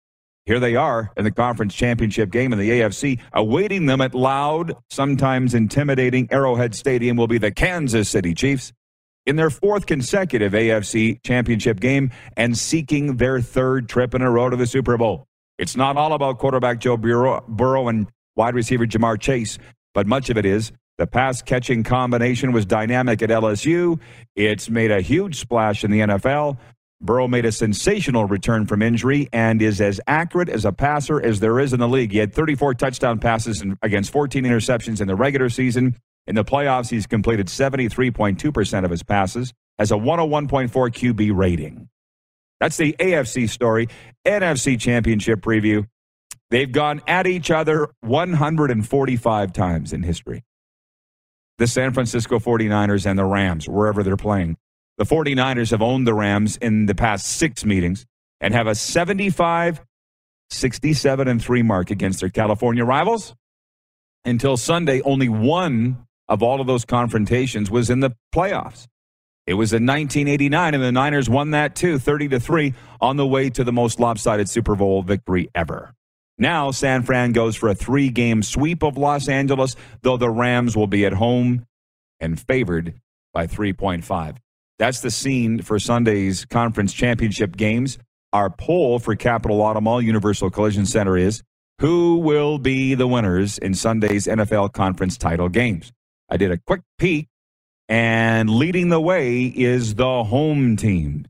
[0.46, 3.22] here they are in the conference championship game in the AFC.
[3.32, 8.74] Awaiting them at loud, sometimes intimidating Arrowhead Stadium will be the Kansas City Chiefs
[9.26, 14.50] in their fourth consecutive AFC championship game and seeking their third trip in a row
[14.50, 15.28] to the Super Bowl.
[15.62, 19.60] It's not all about quarterback Joe Burrow, and wide receiver Ja'Marr Chase,
[19.94, 24.00] but much of it is the pass catching combination was dynamic at LSU.
[24.36, 26.58] It's made a huge splash in the NFL.
[27.00, 31.42] Burrow made a sensational return from injury and is as accurate as a passer as
[31.42, 32.12] there is in the league.
[32.12, 35.96] He had 34 touchdown passes against 14 interceptions in the regular season.
[36.26, 41.88] In the playoffs, he's completed 73.2% of his passes, has a 101.4 QB rating.
[42.62, 43.88] That's the AFC story.
[44.26, 45.88] NFC Championship preview.
[46.52, 50.44] They've gone at each other 145 times in history.
[51.58, 54.58] The San Francisco 49ers and the Rams, wherever they're playing.
[55.00, 58.06] The 49ers have owned the Rams in the past six meetings
[58.40, 59.82] and have a 75,
[60.52, 63.34] 67, and 3 mark against their California rivals.
[64.24, 68.88] Until Sunday, only one of all of those confrontations was in the playoffs.
[69.52, 73.28] It was in 1989, and the Niners won that too, 30 to 3, on the
[73.28, 75.94] way to the most lopsided Super Bowl victory ever.
[76.38, 80.78] Now, San Fran goes for a three game sweep of Los Angeles, though the Rams
[80.78, 81.66] will be at home
[82.22, 82.94] and favored
[83.34, 84.38] by 3.5.
[84.80, 87.98] That's the scene for Sunday's conference championship games.
[88.32, 91.44] Our poll for Capital Auto Universal Collision Center is
[91.80, 95.92] who will be the winners in Sunday's NFL conference title games?
[96.30, 97.28] I did a quick peek
[97.92, 101.28] and leading the way is the home team.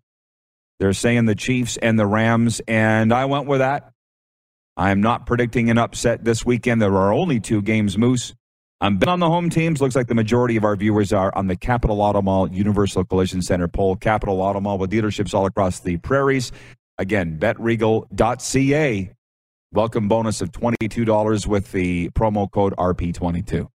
[0.79, 3.91] They're saying the Chiefs and the Rams, and I went with that.
[4.77, 6.79] I'm not predicting an upset this weekend.
[6.79, 8.35] There are only two games, Moose.
[8.79, 9.81] I'm been on the home teams.
[9.81, 13.41] Looks like the majority of our viewers are on the Capital Auto Mall Universal Collision
[13.41, 13.95] Center poll.
[13.95, 16.51] Capital Auto Mall with dealerships all across the prairies.
[16.99, 19.11] Again, betregal.ca.
[19.73, 23.67] Welcome bonus of $22 with the promo code RP22.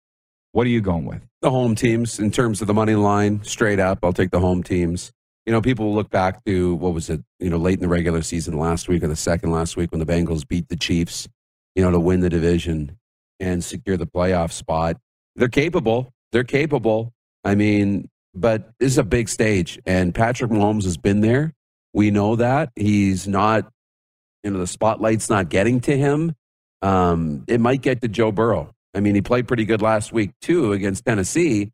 [0.56, 1.20] What are you going with?
[1.42, 4.62] The home teams, in terms of the money line, straight up, I'll take the home
[4.62, 5.12] teams.
[5.44, 8.22] You know, people look back to what was it, you know, late in the regular
[8.22, 11.28] season last week or the second last week when the Bengals beat the Chiefs,
[11.74, 12.96] you know, to win the division
[13.38, 14.96] and secure the playoff spot.
[15.34, 16.14] They're capable.
[16.32, 17.12] They're capable.
[17.44, 21.52] I mean, but this is a big stage, and Patrick Mahomes has been there.
[21.92, 22.70] We know that.
[22.76, 23.70] He's not,
[24.42, 26.34] you know, the spotlight's not getting to him.
[26.80, 28.72] Um, it might get to Joe Burrow.
[28.96, 31.72] I mean, he played pretty good last week, too, against Tennessee.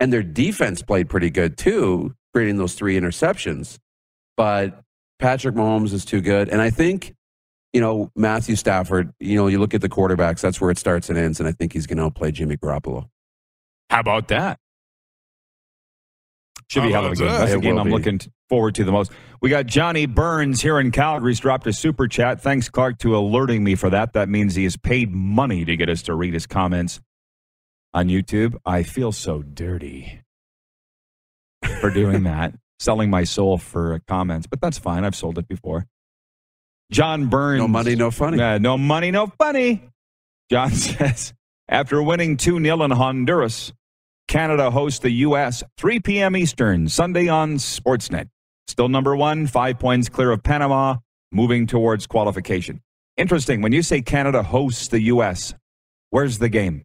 [0.00, 3.78] And their defense played pretty good, too, creating those three interceptions.
[4.36, 4.82] But
[5.20, 6.48] Patrick Mahomes is too good.
[6.48, 7.14] And I think,
[7.72, 11.08] you know, Matthew Stafford, you know, you look at the quarterbacks, that's where it starts
[11.08, 11.38] and ends.
[11.38, 13.08] And I think he's going to outplay Jimmy Garoppolo.
[13.88, 14.58] How about that?
[16.68, 17.26] Should be hell of a game.
[17.26, 17.92] That's the game I'm be.
[17.92, 19.12] looking forward to the most.
[19.40, 21.32] We got Johnny Burns here in Calgary.
[21.32, 22.40] He's dropped a super chat.
[22.40, 24.14] Thanks, Clark, to alerting me for that.
[24.14, 27.00] That means he has paid money to get us to read his comments
[27.92, 28.56] on YouTube.
[28.64, 30.22] I feel so dirty
[31.80, 35.04] for doing that, selling my soul for comments, but that's fine.
[35.04, 35.86] I've sold it before.
[36.90, 37.60] John Burns.
[37.60, 38.40] No money, no funny.
[38.40, 39.82] Uh, no money, no funny.
[40.50, 41.34] John says
[41.68, 43.72] after winning 2 0 in Honduras,
[44.28, 45.62] Canada hosts the U.S.
[45.78, 46.36] 3 p.m.
[46.36, 48.28] Eastern, Sunday on Sportsnet.
[48.66, 50.96] Still number one, five points clear of Panama,
[51.30, 52.80] moving towards qualification.
[53.16, 53.60] Interesting.
[53.62, 55.54] When you say Canada hosts the U.S.,
[56.10, 56.84] where's the game?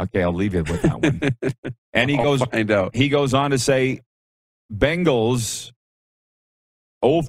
[0.00, 1.64] Okay, I'll leave you with that one.
[1.92, 2.94] and he I'll goes, find out.
[2.96, 4.00] he goes on to say,
[4.72, 5.72] Bengals.
[7.02, 7.22] Oh,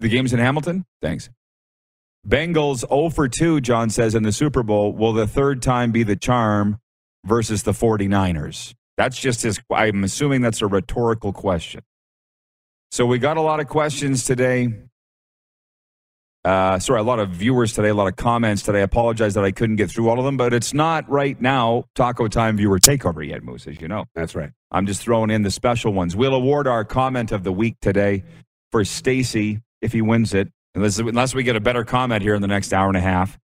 [0.00, 0.84] the game's in Hamilton.
[1.00, 1.30] Thanks.
[2.26, 4.92] Bengals 0 for 2, John says, in the Super Bowl.
[4.92, 6.78] Will the third time be the charm
[7.24, 8.74] versus the 49ers?
[8.96, 9.60] That's just his.
[9.70, 11.82] I'm assuming that's a rhetorical question.
[12.92, 14.68] So we got a lot of questions today.
[16.44, 18.80] Uh, sorry, a lot of viewers today, a lot of comments today.
[18.80, 21.84] I apologize that I couldn't get through all of them, but it's not right now
[21.94, 24.06] Taco Time viewer takeover yet, Moose, as you know.
[24.14, 24.50] That's right.
[24.70, 26.16] I'm just throwing in the special ones.
[26.16, 28.24] We'll award our comment of the week today
[28.72, 32.42] for Stacy if he wins it, unless, unless we get a better comment here in
[32.42, 33.38] the next hour and a half.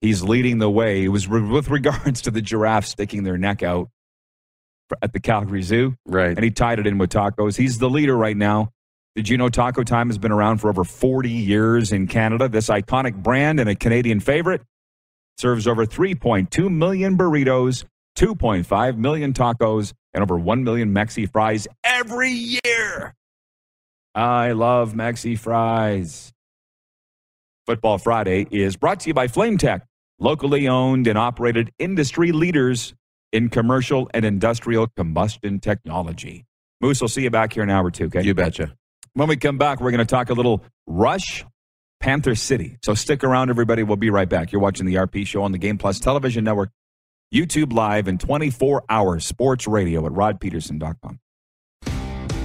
[0.00, 1.04] He's leading the way.
[1.04, 3.88] It was re- with regards to the giraffe sticking their neck out
[5.02, 5.94] at the Calgary Zoo.
[6.06, 6.34] Right.
[6.34, 7.56] And he tied it in with tacos.
[7.56, 8.72] He's the leader right now.
[9.16, 12.48] Did you know Taco Time has been around for over 40 years in Canada?
[12.48, 14.62] This iconic brand and a Canadian favorite
[15.36, 17.84] serves over 3.2 million burritos,
[18.16, 23.14] 2.5 million tacos, and over 1 million Mexi fries every year.
[24.14, 26.32] I love Mexi fries.
[27.66, 29.86] Football Friday is brought to you by Flame Tech,
[30.18, 32.94] locally owned and operated industry leaders
[33.32, 36.44] in commercial and industrial combustion technology.
[36.80, 38.22] Moose, we'll see you back here in an hour two, okay?
[38.22, 38.74] You betcha.
[39.12, 41.44] When we come back, we're going to talk a little Rush,
[42.00, 42.78] Panther City.
[42.82, 43.82] So stick around, everybody.
[43.82, 44.50] We'll be right back.
[44.50, 46.70] You're watching the RP show on the Game Plus television network,
[47.32, 51.20] YouTube Live, and 24 hour sports radio at rodpeterson.com.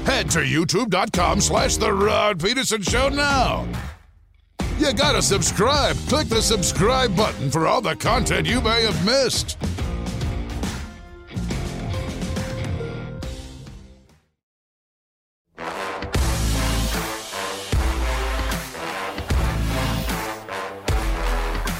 [0.05, 3.67] Head to youtube.com slash The Rod Peterson Show now.
[4.77, 5.95] You gotta subscribe.
[6.07, 9.57] Click the subscribe button for all the content you may have missed.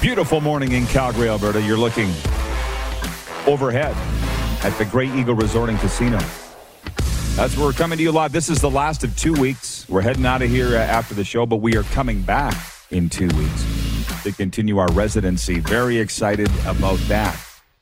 [0.00, 1.60] Beautiful morning in Calgary, Alberta.
[1.60, 2.08] You're looking
[3.46, 3.94] overhead
[4.64, 6.18] at the Grey Eagle Resort and Casino.
[7.36, 8.32] Where we're coming to you live.
[8.32, 9.86] This is the last of two weeks.
[9.90, 12.56] We're heading out of here uh, after the show, but we are coming back
[12.90, 15.60] in two weeks to continue our residency.
[15.60, 17.38] Very excited about that.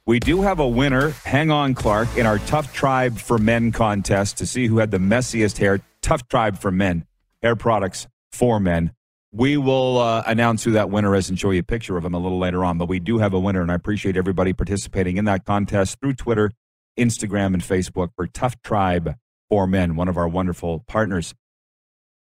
[0.07, 1.11] We do have a winner.
[1.25, 4.99] Hang on, Clark, in our Tough Tribe for Men contest to see who had the
[4.99, 5.81] messiest hair.
[6.03, 7.07] Tough Tribe for Men,
[7.41, 8.93] hair products for men.
[9.33, 12.13] We will uh, announce who that winner is and show you a picture of him
[12.13, 12.77] a little later on.
[12.77, 16.15] But we do have a winner, and I appreciate everybody participating in that contest through
[16.15, 16.51] Twitter,
[16.99, 19.15] Instagram, and Facebook for Tough Tribe
[19.49, 21.35] for Men, one of our wonderful partners.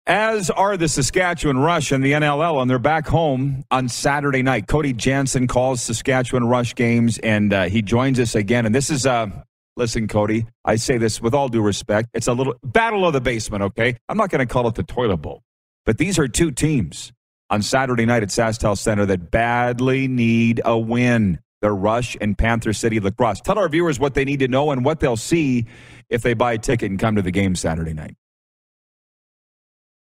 [0.06, 4.66] As are the Saskatchewan Rush and the NLL, and they're back home on Saturday night.
[4.66, 8.66] Cody Janzen calls Saskatchewan Rush games, and uh, he joins us again.
[8.66, 9.28] And this is, uh,
[9.76, 12.08] listen, Cody, I say this with all due respect.
[12.14, 13.98] It's a little battle of the basement, okay?
[14.08, 15.42] I'm not going to call it the toilet bowl.
[15.86, 17.12] But these are two teams
[17.50, 21.40] on Saturday night at SaskTel Center that badly need a win.
[21.60, 23.40] The Rush and Panther City Lacrosse.
[23.40, 25.66] Tell our viewers what they need to know and what they'll see
[26.08, 28.16] if they buy a ticket and come to the game Saturday night.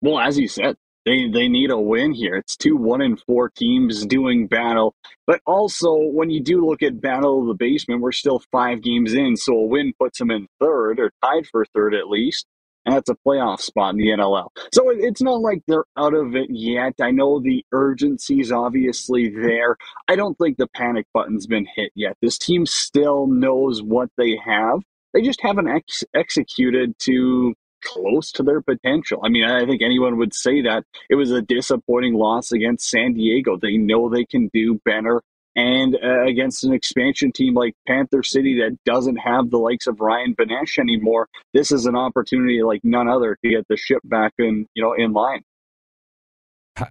[0.00, 0.76] Well, as you said,
[1.06, 2.36] they they need a win here.
[2.36, 4.94] It's two one and four teams doing battle,
[5.26, 9.14] but also when you do look at battle of the basement, we're still five games
[9.14, 12.46] in, so a win puts them in third or tied for third at least
[12.84, 14.48] and that's a playoff spot in the NLL.
[14.72, 16.94] So it's not like they're out of it yet.
[17.00, 19.76] I know the urgency is obviously there.
[20.08, 22.16] I don't think the panic button's been hit yet.
[22.20, 24.80] This team still knows what they have.
[25.12, 29.20] They just haven't ex- executed to close to their potential.
[29.24, 33.14] I mean, I think anyone would say that it was a disappointing loss against San
[33.14, 33.56] Diego.
[33.56, 35.22] They know they can do better
[35.56, 40.00] and uh, against an expansion team like Panther City that doesn't have the likes of
[40.00, 44.32] Ryan Benesch anymore, this is an opportunity like none other to get the ship back
[44.38, 45.42] in, you know, in line.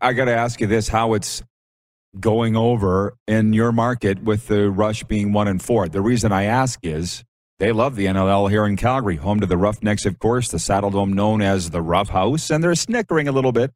[0.02, 1.43] I got to ask you this: how it's
[2.19, 5.89] going over in your market with the Rush being one and four.
[5.89, 7.23] The reason I ask is
[7.60, 11.13] they love the NLL here in Calgary, home to the Roughnecks, of course, the Saddledome
[11.13, 13.71] known as the Rough House, and they're snickering a little bit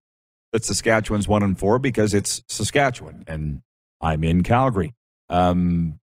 [0.54, 3.62] that Saskatchewan's one and four because it's Saskatchewan and
[4.02, 4.94] I'm in Calgary.
[5.30, 6.00] Um,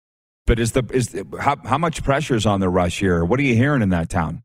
[0.46, 3.24] but is the is the, how how much pressure is on the rush here?
[3.24, 4.42] What are you hearing in that town?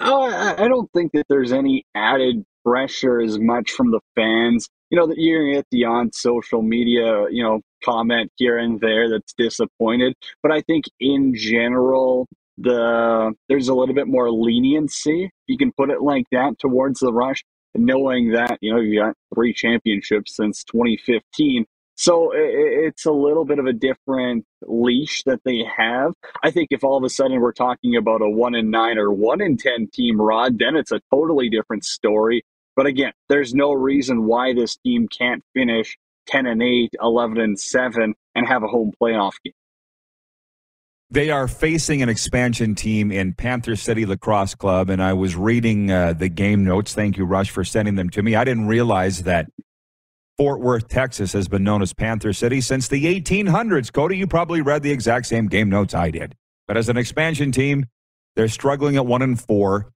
[0.00, 4.68] Oh, I, I don't think that there's any added pressure as much from the fans.
[4.90, 9.08] You know, that you're get the on social media, you know, comment here and there
[9.08, 10.14] that's disappointed.
[10.42, 12.26] But I think in general,
[12.58, 17.00] the there's a little bit more leniency, if you can put it like that, towards
[17.00, 17.42] the rush
[17.74, 21.66] knowing that you know you got three championships since 2015
[22.00, 26.14] so it's a little bit of a different leash that they have.
[26.42, 29.12] I think if all of a sudden we're talking about a one in nine or
[29.12, 32.42] one in 10 team rod, then it's a totally different story.
[32.74, 37.60] But again, there's no reason why this team can't finish 10 and 8, 11 and
[37.60, 39.52] 7, and have a home playoff game.
[41.12, 45.90] They are facing an expansion team in Panther City Lacrosse Club, and I was reading
[45.90, 46.94] uh, the game notes.
[46.94, 48.36] Thank you, Rush, for sending them to me.
[48.36, 49.48] I didn't realize that
[50.38, 53.92] Fort Worth, Texas has been known as Panther City since the 1800s.
[53.92, 56.36] Cody, you probably read the exact same game notes I did.
[56.68, 57.86] But as an expansion team,
[58.36, 59.90] they're struggling at one and four.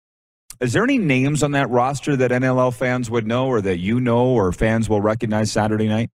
[0.60, 4.00] Is there any names on that roster that NLL fans would know or that you
[4.00, 6.10] know or fans will recognize Saturday night?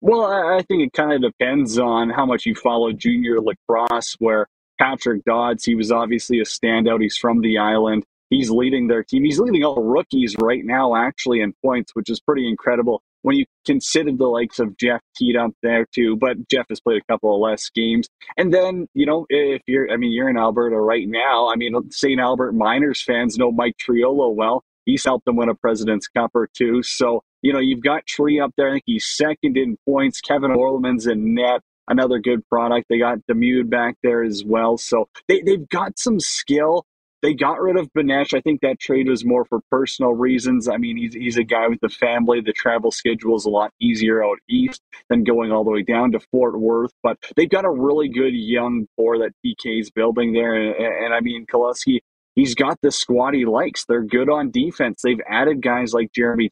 [0.00, 4.46] Well, I think it kind of depends on how much you follow junior lacrosse, where
[4.78, 7.02] Patrick Dodds, he was obviously a standout.
[7.02, 8.04] He's from the island.
[8.30, 9.24] He's leading their team.
[9.24, 13.44] He's leading all rookies right now, actually, in points, which is pretty incredible when you
[13.66, 16.16] consider the likes of Jeff Teat up there too.
[16.16, 18.06] But Jeff has played a couple of less games.
[18.36, 21.50] And then, you know, if you're, I mean, you're in Alberta right now.
[21.50, 22.20] I mean, St.
[22.20, 24.62] Albert Miners fans know Mike Triolo well.
[24.84, 26.82] He's helped them win a President's Cup or two.
[26.82, 28.68] So, you know, you've got Tree up there.
[28.68, 30.20] I think he's second in points.
[30.20, 32.86] Kevin Orleman's in net another good product.
[32.88, 34.76] They got Demude back there as well.
[34.76, 36.84] So they, they've got some skill.
[37.20, 38.32] They got rid of Benesch.
[38.32, 40.68] I think that trade was more for personal reasons.
[40.68, 42.40] I mean, he's, he's a guy with a family.
[42.40, 46.12] The travel schedule is a lot easier out east than going all the way down
[46.12, 46.92] to Fort Worth.
[47.02, 50.54] But they've got a really good young core that PK's building there.
[50.54, 51.98] And, and I mean, Kelusky,
[52.36, 53.84] he's got the squad he likes.
[53.84, 55.00] They're good on defense.
[55.02, 56.50] They've added guys like Jeremy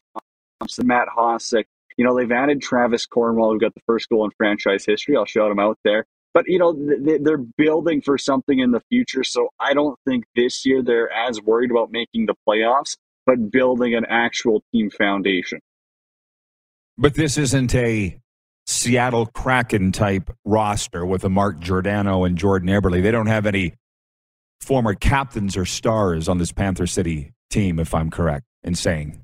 [0.59, 1.65] Thompson, Matt Hossack,
[1.97, 5.17] you know, they've added Travis Cornwall, who got the first goal in franchise history.
[5.17, 6.05] I'll shout him out there.
[6.33, 6.73] But, you know,
[7.19, 9.23] they're building for something in the future.
[9.23, 13.95] So I don't think this year they're as worried about making the playoffs, but building
[13.95, 15.59] an actual team foundation.
[16.95, 18.19] But this isn't a
[18.67, 23.01] Seattle Kraken type roster with a Mark Giordano and Jordan Eberle.
[23.01, 23.73] They don't have any
[24.61, 29.23] former captains or stars on this Panther City team, if I'm correct in saying.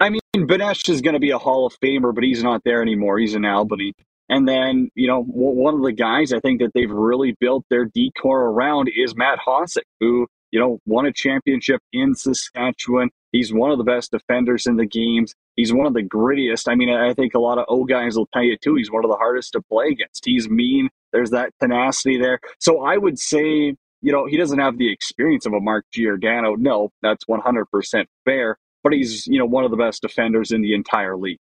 [0.00, 2.82] I mean, Benesch is going to be a Hall of Famer, but he's not there
[2.82, 3.18] anymore.
[3.18, 3.94] He's in Albany.
[4.28, 7.84] And then, you know, one of the guys I think that they've really built their
[7.84, 13.10] decor around is Matt Hossack, who, you know, won a championship in Saskatchewan.
[13.32, 15.34] He's one of the best defenders in the games.
[15.56, 16.68] He's one of the grittiest.
[16.68, 18.76] I mean, I think a lot of O guys will tell you too.
[18.76, 20.24] He's one of the hardest to play against.
[20.24, 20.88] He's mean.
[21.12, 22.40] There's that tenacity there.
[22.60, 26.54] So I would say, you know, he doesn't have the experience of a Mark Giordano.
[26.54, 30.74] No, that's 100% fair but he's you know one of the best defenders in the
[30.74, 31.38] entire league.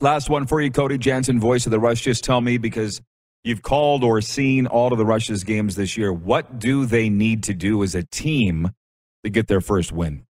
[0.00, 2.00] Last one for you, Cody Janzen, voice of the Rush.
[2.00, 3.02] Just tell me because
[3.44, 6.12] you've called or seen all of the Rush's games this year.
[6.12, 8.70] What do they need to do as a team
[9.24, 10.24] to get their first win?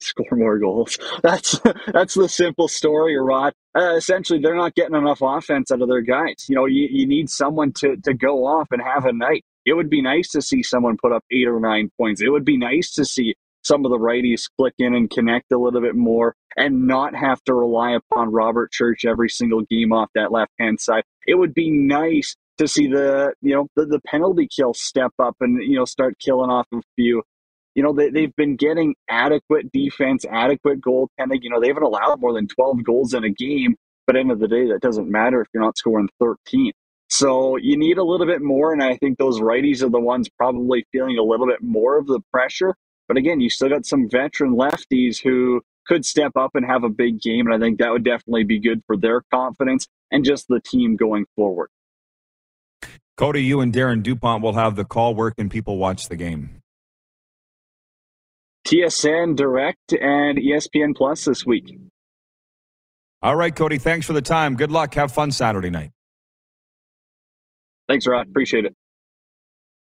[0.00, 0.96] Score more goals.
[1.22, 1.60] That's
[1.92, 3.52] that's the simple story, Rod.
[3.76, 6.46] Uh, essentially, they're not getting enough offense out of their guys.
[6.48, 9.44] You know, you, you need someone to to go off and have a night.
[9.68, 12.22] It would be nice to see someone put up eight or nine points.
[12.22, 15.58] It would be nice to see some of the righties click in and connect a
[15.58, 20.08] little bit more and not have to rely upon Robert Church every single game off
[20.14, 21.04] that left hand side.
[21.26, 25.36] It would be nice to see the you know the, the penalty kill step up
[25.40, 27.22] and you know start killing off a few.
[27.74, 31.42] You know they, they've been getting adequate defense, adequate goaltending.
[31.42, 34.38] You know they haven't allowed more than twelve goals in a game, but end of
[34.40, 36.72] the day that doesn't matter if you're not scoring thirteen.
[37.10, 40.28] So you need a little bit more, and I think those righties are the ones
[40.28, 42.74] probably feeling a little bit more of the pressure.
[43.08, 46.90] But again, you still got some veteran lefties who could step up and have a
[46.90, 50.48] big game, and I think that would definitely be good for their confidence and just
[50.48, 51.70] the team going forward.
[53.16, 55.14] Cody, you and Darren DuPont will have the call.
[55.14, 56.60] Where can people watch the game?
[58.66, 61.78] TSN Direct and ESPN Plus this week.
[63.22, 63.78] All right, Cody.
[63.78, 64.54] Thanks for the time.
[64.54, 64.94] Good luck.
[64.94, 65.90] Have fun Saturday night.
[67.88, 68.28] Thanks, Rod.
[68.28, 68.74] Appreciate it.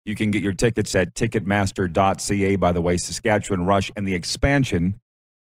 [0.04, 5.00] You can get your tickets at ticketmaster.ca, by the way, Saskatchewan Rush and the expansion,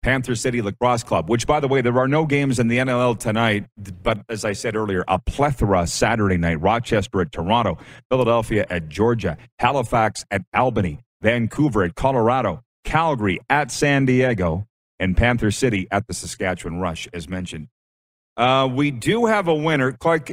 [0.02, 3.18] Panther City Lacrosse Club, which, by the way, there are no games in the NLL
[3.20, 3.68] tonight,
[4.02, 6.60] but as I said earlier, a plethora Saturday night.
[6.62, 7.78] Rochester at Toronto,
[8.10, 14.66] Philadelphia at Georgia, Halifax at Albany, Vancouver at Colorado, Calgary at San Diego,
[15.00, 17.68] and Panther City at the Saskatchewan Rush, as mentioned.
[18.36, 19.91] Uh, we do have a winner.
[19.91, 20.32] Clark,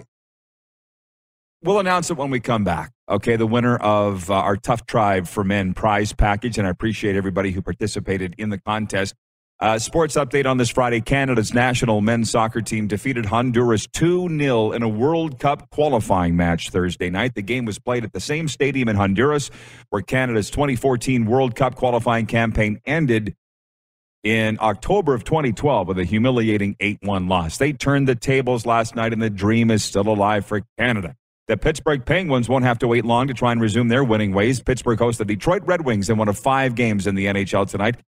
[1.62, 2.92] We'll announce it when we come back.
[3.08, 7.16] Okay, the winner of uh, our Tough Tribe for Men prize package, and I appreciate
[7.16, 9.14] everybody who participated in the contest.
[9.58, 14.72] Uh, sports update on this Friday Canada's national men's soccer team defeated Honduras 2 0
[14.72, 17.34] in a World Cup qualifying match Thursday night.
[17.34, 19.50] The game was played at the same stadium in Honduras
[19.88, 23.34] where Canada's 2014 World Cup qualifying campaign ended
[24.22, 27.56] in October of 2012 with a humiliating 8 1 loss.
[27.56, 31.14] They turned the tables last night, and the dream is still alive for Canada.
[31.48, 34.60] The Pittsburgh Penguins won't have to wait long to try and resume their winning ways.
[34.60, 37.98] Pittsburgh hosts the Detroit Red Wings in one of five games in the NHL tonight.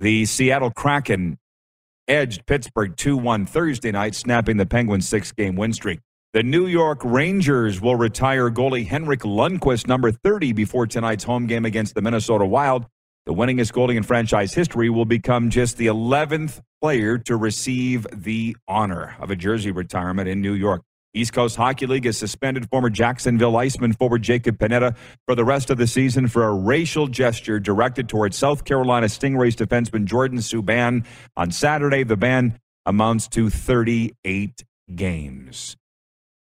[0.00, 1.36] The Seattle Kraken
[2.08, 6.00] edged Pittsburgh 2 1 Thursday night, snapping the Penguins' six game win streak.
[6.32, 11.66] The New York Rangers will retire goalie Henrik Lundqvist, number 30, before tonight's home game
[11.66, 12.86] against the Minnesota Wild.
[13.26, 18.56] The winningest goalie in franchise history will become just the 11th player to receive the
[18.66, 20.84] honor of a jersey retirement in New York.
[21.18, 24.96] East Coast Hockey League has suspended former Jacksonville Iceman forward Jacob Panetta
[25.26, 29.56] for the rest of the season for a racial gesture directed towards South Carolina Stingrays
[29.56, 31.04] defenseman Jordan Subban.
[31.36, 34.64] On Saturday, the ban amounts to 38
[34.94, 35.76] games.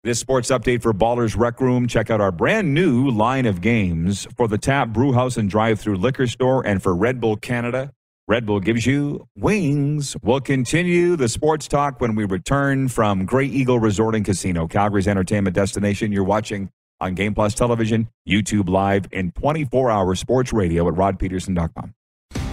[0.05, 1.89] This sports update for Ballers Rec Room.
[1.89, 5.97] Check out our brand new line of games for the Tap Brewhouse and Drive Through
[5.97, 7.91] Liquor Store and for Red Bull Canada.
[8.29, 10.17] Red Bull gives you wings.
[10.21, 15.07] We'll continue the sports talk when we return from Grey Eagle Resort and Casino, Calgary's
[15.07, 16.11] entertainment destination.
[16.11, 16.71] You're watching
[17.01, 21.95] on Game Plus Television, YouTube Live, and 24 hour sports radio at rodpeterson.com.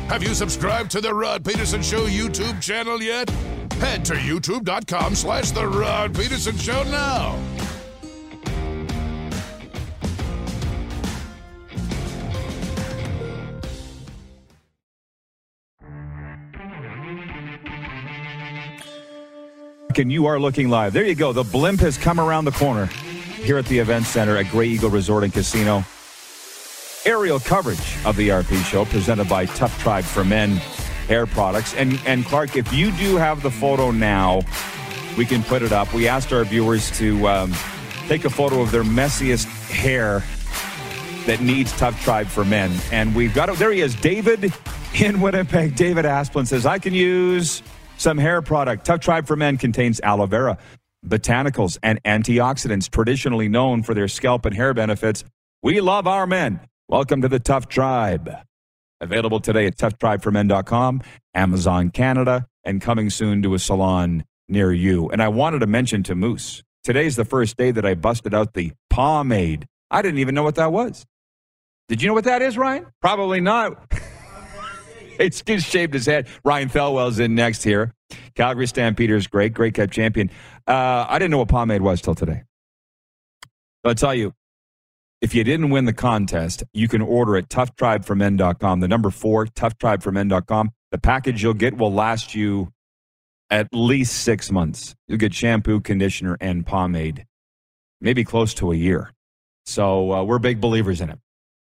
[0.10, 3.30] Have you subscribed to the Rod Peterson Show YouTube channel yet?
[3.80, 7.36] Head to youtube.com slash The Rod Peterson Show now.
[20.00, 20.94] And you are looking live.
[20.94, 21.34] There you go.
[21.34, 24.90] The blimp has come around the corner here at the Event Center at Grey Eagle
[24.90, 25.84] Resort and Casino.
[27.06, 30.56] Aerial coverage of the RP show presented by Tough Tribe for Men
[31.08, 31.74] hair products.
[31.76, 34.42] And and Clark, if you do have the photo now,
[35.18, 35.94] we can put it up.
[35.94, 37.54] We asked our viewers to um,
[38.08, 40.24] take a photo of their messiest hair
[41.26, 43.58] that needs Tough Tribe for Men, and we've got it.
[43.58, 44.54] There he is, David
[44.96, 45.76] in Winnipeg.
[45.76, 47.62] David Asplin says, "I can use
[47.98, 48.86] some hair product.
[48.86, 50.58] Tough Tribe for Men contains aloe vera."
[51.06, 55.24] Botanicals and antioxidants, traditionally known for their scalp and hair benefits.
[55.62, 56.62] We love our men.
[56.88, 58.30] Welcome to the Tough Tribe.
[59.02, 61.02] Available today at toughtribeformen.com,
[61.34, 65.10] Amazon Canada, and coming soon to a salon near you.
[65.10, 68.54] And I wanted to mention to Moose, today's the first day that I busted out
[68.54, 69.66] the pomade.
[69.92, 71.06] I didn't even know what that was.
[71.90, 72.86] Did you know what that is, Ryan?
[73.02, 73.92] Probably not.
[75.20, 76.28] it's just shaved his head.
[76.44, 77.94] Ryan Thelwell's in next here.
[78.36, 80.30] Calgary Stampeders, great, great Cup champion.
[80.68, 82.44] Uh, I didn't know what pomade was till today.
[83.84, 84.34] I'll tell you,
[85.22, 88.80] if you didn't win the contest, you can order at toughtribeformen.com.
[88.80, 90.72] The number four, toughtribeformen.com.
[90.92, 92.72] The package you'll get will last you
[93.50, 94.96] at least six months.
[95.08, 97.26] You'll get shampoo, conditioner, and pomade,
[98.02, 99.12] maybe close to a year.
[99.66, 101.20] So uh, we're big believers in it.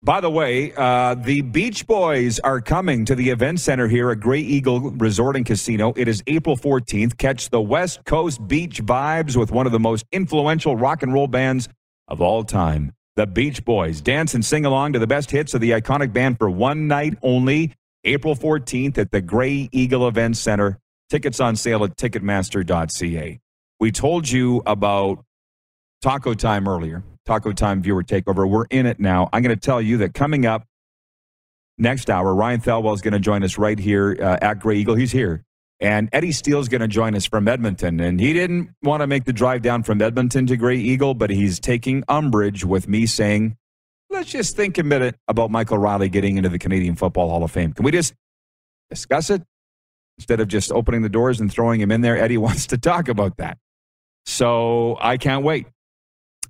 [0.03, 4.19] By the way, uh, the Beach Boys are coming to the event center here at
[4.19, 5.93] Grey Eagle Resort and Casino.
[5.97, 7.17] It is April 14th.
[7.17, 11.27] Catch the West Coast beach vibes with one of the most influential rock and roll
[11.27, 11.67] bands
[12.07, 13.99] of all time the Beach Boys.
[13.99, 17.17] Dance and sing along to the best hits of the iconic band for one night
[17.23, 17.73] only,
[18.03, 20.77] April 14th at the Grey Eagle Event Center.
[21.09, 23.39] Tickets on sale at Ticketmaster.ca.
[23.79, 25.25] We told you about
[26.01, 28.49] Taco Time earlier, Taco Time viewer takeover.
[28.49, 29.29] We're in it now.
[29.33, 30.65] I'm going to tell you that coming up
[31.77, 34.95] next hour, Ryan Thelwell is going to join us right here uh, at Grey Eagle.
[34.95, 35.43] He's here.
[35.79, 37.99] And Eddie Steele's going to join us from Edmonton.
[37.99, 41.29] And he didn't want to make the drive down from Edmonton to Grey Eagle, but
[41.29, 43.57] he's taking umbrage with me saying,
[44.09, 47.51] let's just think a minute about Michael Reilly getting into the Canadian Football Hall of
[47.51, 47.73] Fame.
[47.73, 48.13] Can we just
[48.89, 49.43] discuss it?
[50.17, 53.09] Instead of just opening the doors and throwing him in there, Eddie wants to talk
[53.09, 53.57] about that.
[54.25, 55.67] So I can't wait.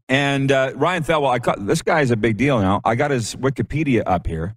[0.09, 2.81] And uh, Ryan Thelwell, I caught, this guy is a big deal now.
[2.85, 4.55] I got his Wikipedia up here.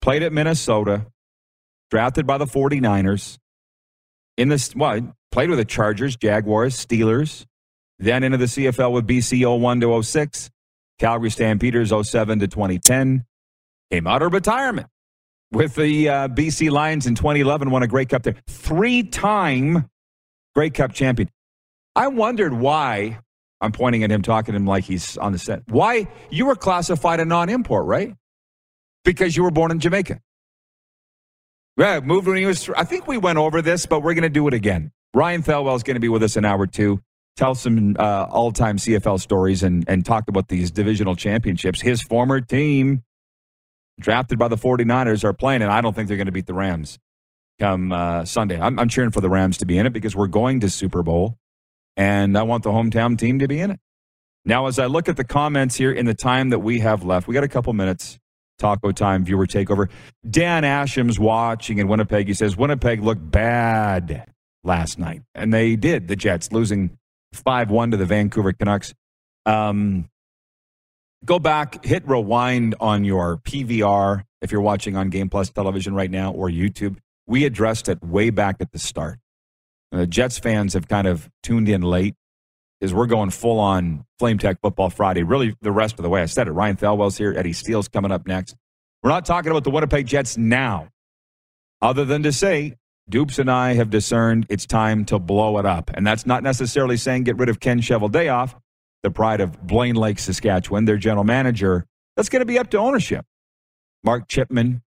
[0.00, 1.06] Played at Minnesota,
[1.90, 3.38] drafted by the 49ers.
[4.36, 7.44] In this, well, played with the Chargers, Jaguars, Steelers,
[7.98, 10.50] then into the CFL with BC 01 to 06,
[10.98, 13.24] Calgary Stampeders 07 to 2010.
[13.90, 14.88] Came out of retirement
[15.52, 18.36] with the uh, BC Lions in 2011, won a Grey Cup there.
[18.48, 19.88] Three time
[20.54, 21.30] Grey Cup champion.
[21.96, 23.20] I wondered why,
[23.64, 25.62] I'm pointing at him, talking to him like he's on the set.
[25.68, 28.14] Why you were classified a non import, right?
[29.04, 30.20] Because you were born in Jamaica.
[31.76, 32.68] Yeah, moved when he was.
[32.70, 34.92] I think we went over this, but we're going to do it again.
[35.12, 37.00] Ryan Thelwell is going to be with us an hour two.
[37.36, 41.80] Tell some uh, all-time CFL stories and and talk about these divisional championships.
[41.80, 43.02] His former team,
[43.98, 46.54] drafted by the 49ers, are playing, and I don't think they're going to beat the
[46.54, 46.98] Rams
[47.58, 48.60] come uh, Sunday.
[48.60, 51.02] I'm, I'm cheering for the Rams to be in it because we're going to Super
[51.02, 51.38] Bowl,
[51.96, 53.80] and I want the hometown team to be in it.
[54.44, 57.26] Now, as I look at the comments here in the time that we have left,
[57.26, 58.18] we got a couple minutes.
[58.58, 59.90] Taco Time viewer takeover.
[60.28, 62.28] Dan Asham's watching in Winnipeg.
[62.28, 64.30] He says Winnipeg looked bad
[64.62, 66.08] last night, and they did.
[66.08, 66.96] The Jets losing
[67.32, 68.94] five one to the Vancouver Canucks.
[69.44, 70.08] Um,
[71.24, 76.10] go back, hit rewind on your PVR if you're watching on Game Plus television right
[76.10, 76.96] now or YouTube.
[77.26, 79.18] We addressed it way back at the start.
[79.92, 82.14] The Jets fans have kind of tuned in late
[82.80, 86.22] is we're going full on Flame Tech Football Friday, really the rest of the way.
[86.22, 86.52] I said it.
[86.52, 87.32] Ryan Thelwell's here.
[87.36, 88.56] Eddie Steele's coming up next.
[89.02, 90.88] We're not talking about the Winnipeg Jets now,
[91.80, 92.76] other than to say
[93.08, 95.90] Dupes and I have discerned it's time to blow it up.
[95.94, 98.54] And that's not necessarily saying get rid of Ken Cheveldayoff,
[99.02, 101.86] the pride of Blaine Lake, Saskatchewan, their general manager.
[102.16, 103.26] That's going to be up to ownership.
[104.02, 104.82] Mark Chipman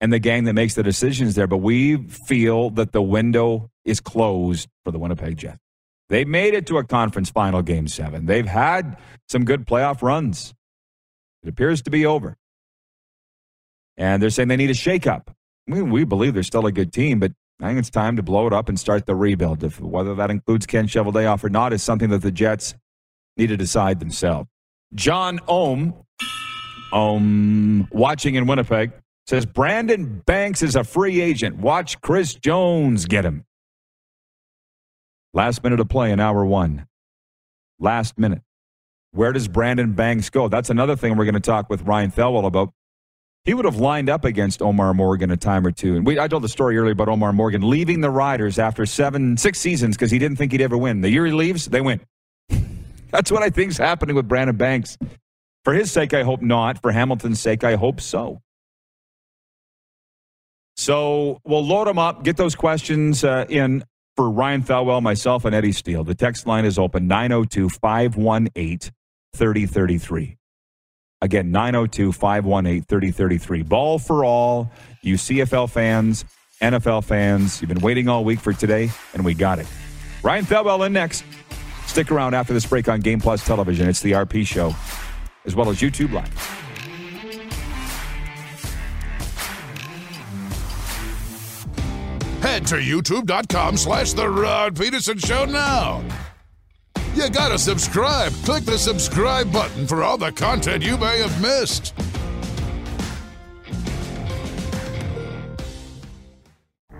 [0.00, 1.46] and the gang that makes the decisions there.
[1.46, 5.58] But we feel that the window is closed for the Winnipeg Jets.
[6.08, 8.26] They made it to a conference final game seven.
[8.26, 10.54] They've had some good playoff runs.
[11.42, 12.36] It appears to be over.
[13.96, 15.28] And they're saying they need a shakeup.
[15.28, 18.22] I mean, we believe they're still a good team, but I think it's time to
[18.22, 19.64] blow it up and start the rebuild.
[19.64, 22.74] If, whether that includes Ken Cheveldayoff or not is something that the Jets
[23.36, 24.48] need to decide themselves.
[24.94, 25.94] John Ohm,
[26.92, 28.92] Ohm, watching in Winnipeg,
[29.26, 31.56] says Brandon Banks is a free agent.
[31.56, 33.45] Watch Chris Jones get him.
[35.36, 36.86] Last minute of play in hour one.
[37.78, 38.40] Last minute.
[39.10, 40.48] Where does Brandon Banks go?
[40.48, 42.72] That's another thing we're going to talk with Ryan Thelwell about.
[43.44, 45.94] He would have lined up against Omar Morgan a time or two.
[45.94, 49.36] And we, I told the story earlier about Omar Morgan leaving the Riders after seven,
[49.36, 51.02] six seasons because he didn't think he'd ever win.
[51.02, 52.00] The year he leaves, they win.
[53.10, 54.96] That's what I think is happening with Brandon Banks.
[55.64, 56.80] For his sake, I hope not.
[56.80, 58.40] For Hamilton's sake, I hope so.
[60.78, 63.84] So we'll load them up, get those questions uh, in
[64.16, 66.02] for Ryan Thelwell, myself, and Eddie Steele.
[66.02, 68.92] The text line is open 902 518
[69.34, 70.36] 3033.
[71.20, 73.62] Again, 902 518 3033.
[73.62, 74.70] Ball for all,
[75.02, 76.24] you CFL fans,
[76.60, 77.60] NFL fans.
[77.60, 79.66] You've been waiting all week for today, and we got it.
[80.22, 81.24] Ryan Thelwell in next.
[81.86, 83.88] Stick around after this break on Game Plus Television.
[83.88, 84.74] It's the RP Show,
[85.44, 86.65] as well as YouTube Live.
[92.46, 96.04] Head to youtube.com slash The Rod Peterson Show now.
[97.16, 98.32] You gotta subscribe.
[98.44, 101.92] Click the subscribe button for all the content you may have missed.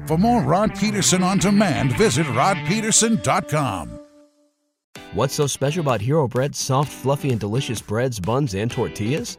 [0.09, 4.01] For more Rod Peterson on demand, visit rodpeterson.com.
[5.15, 9.39] What's so special about Hero Bread's soft, fluffy, and delicious breads, buns, and tortillas?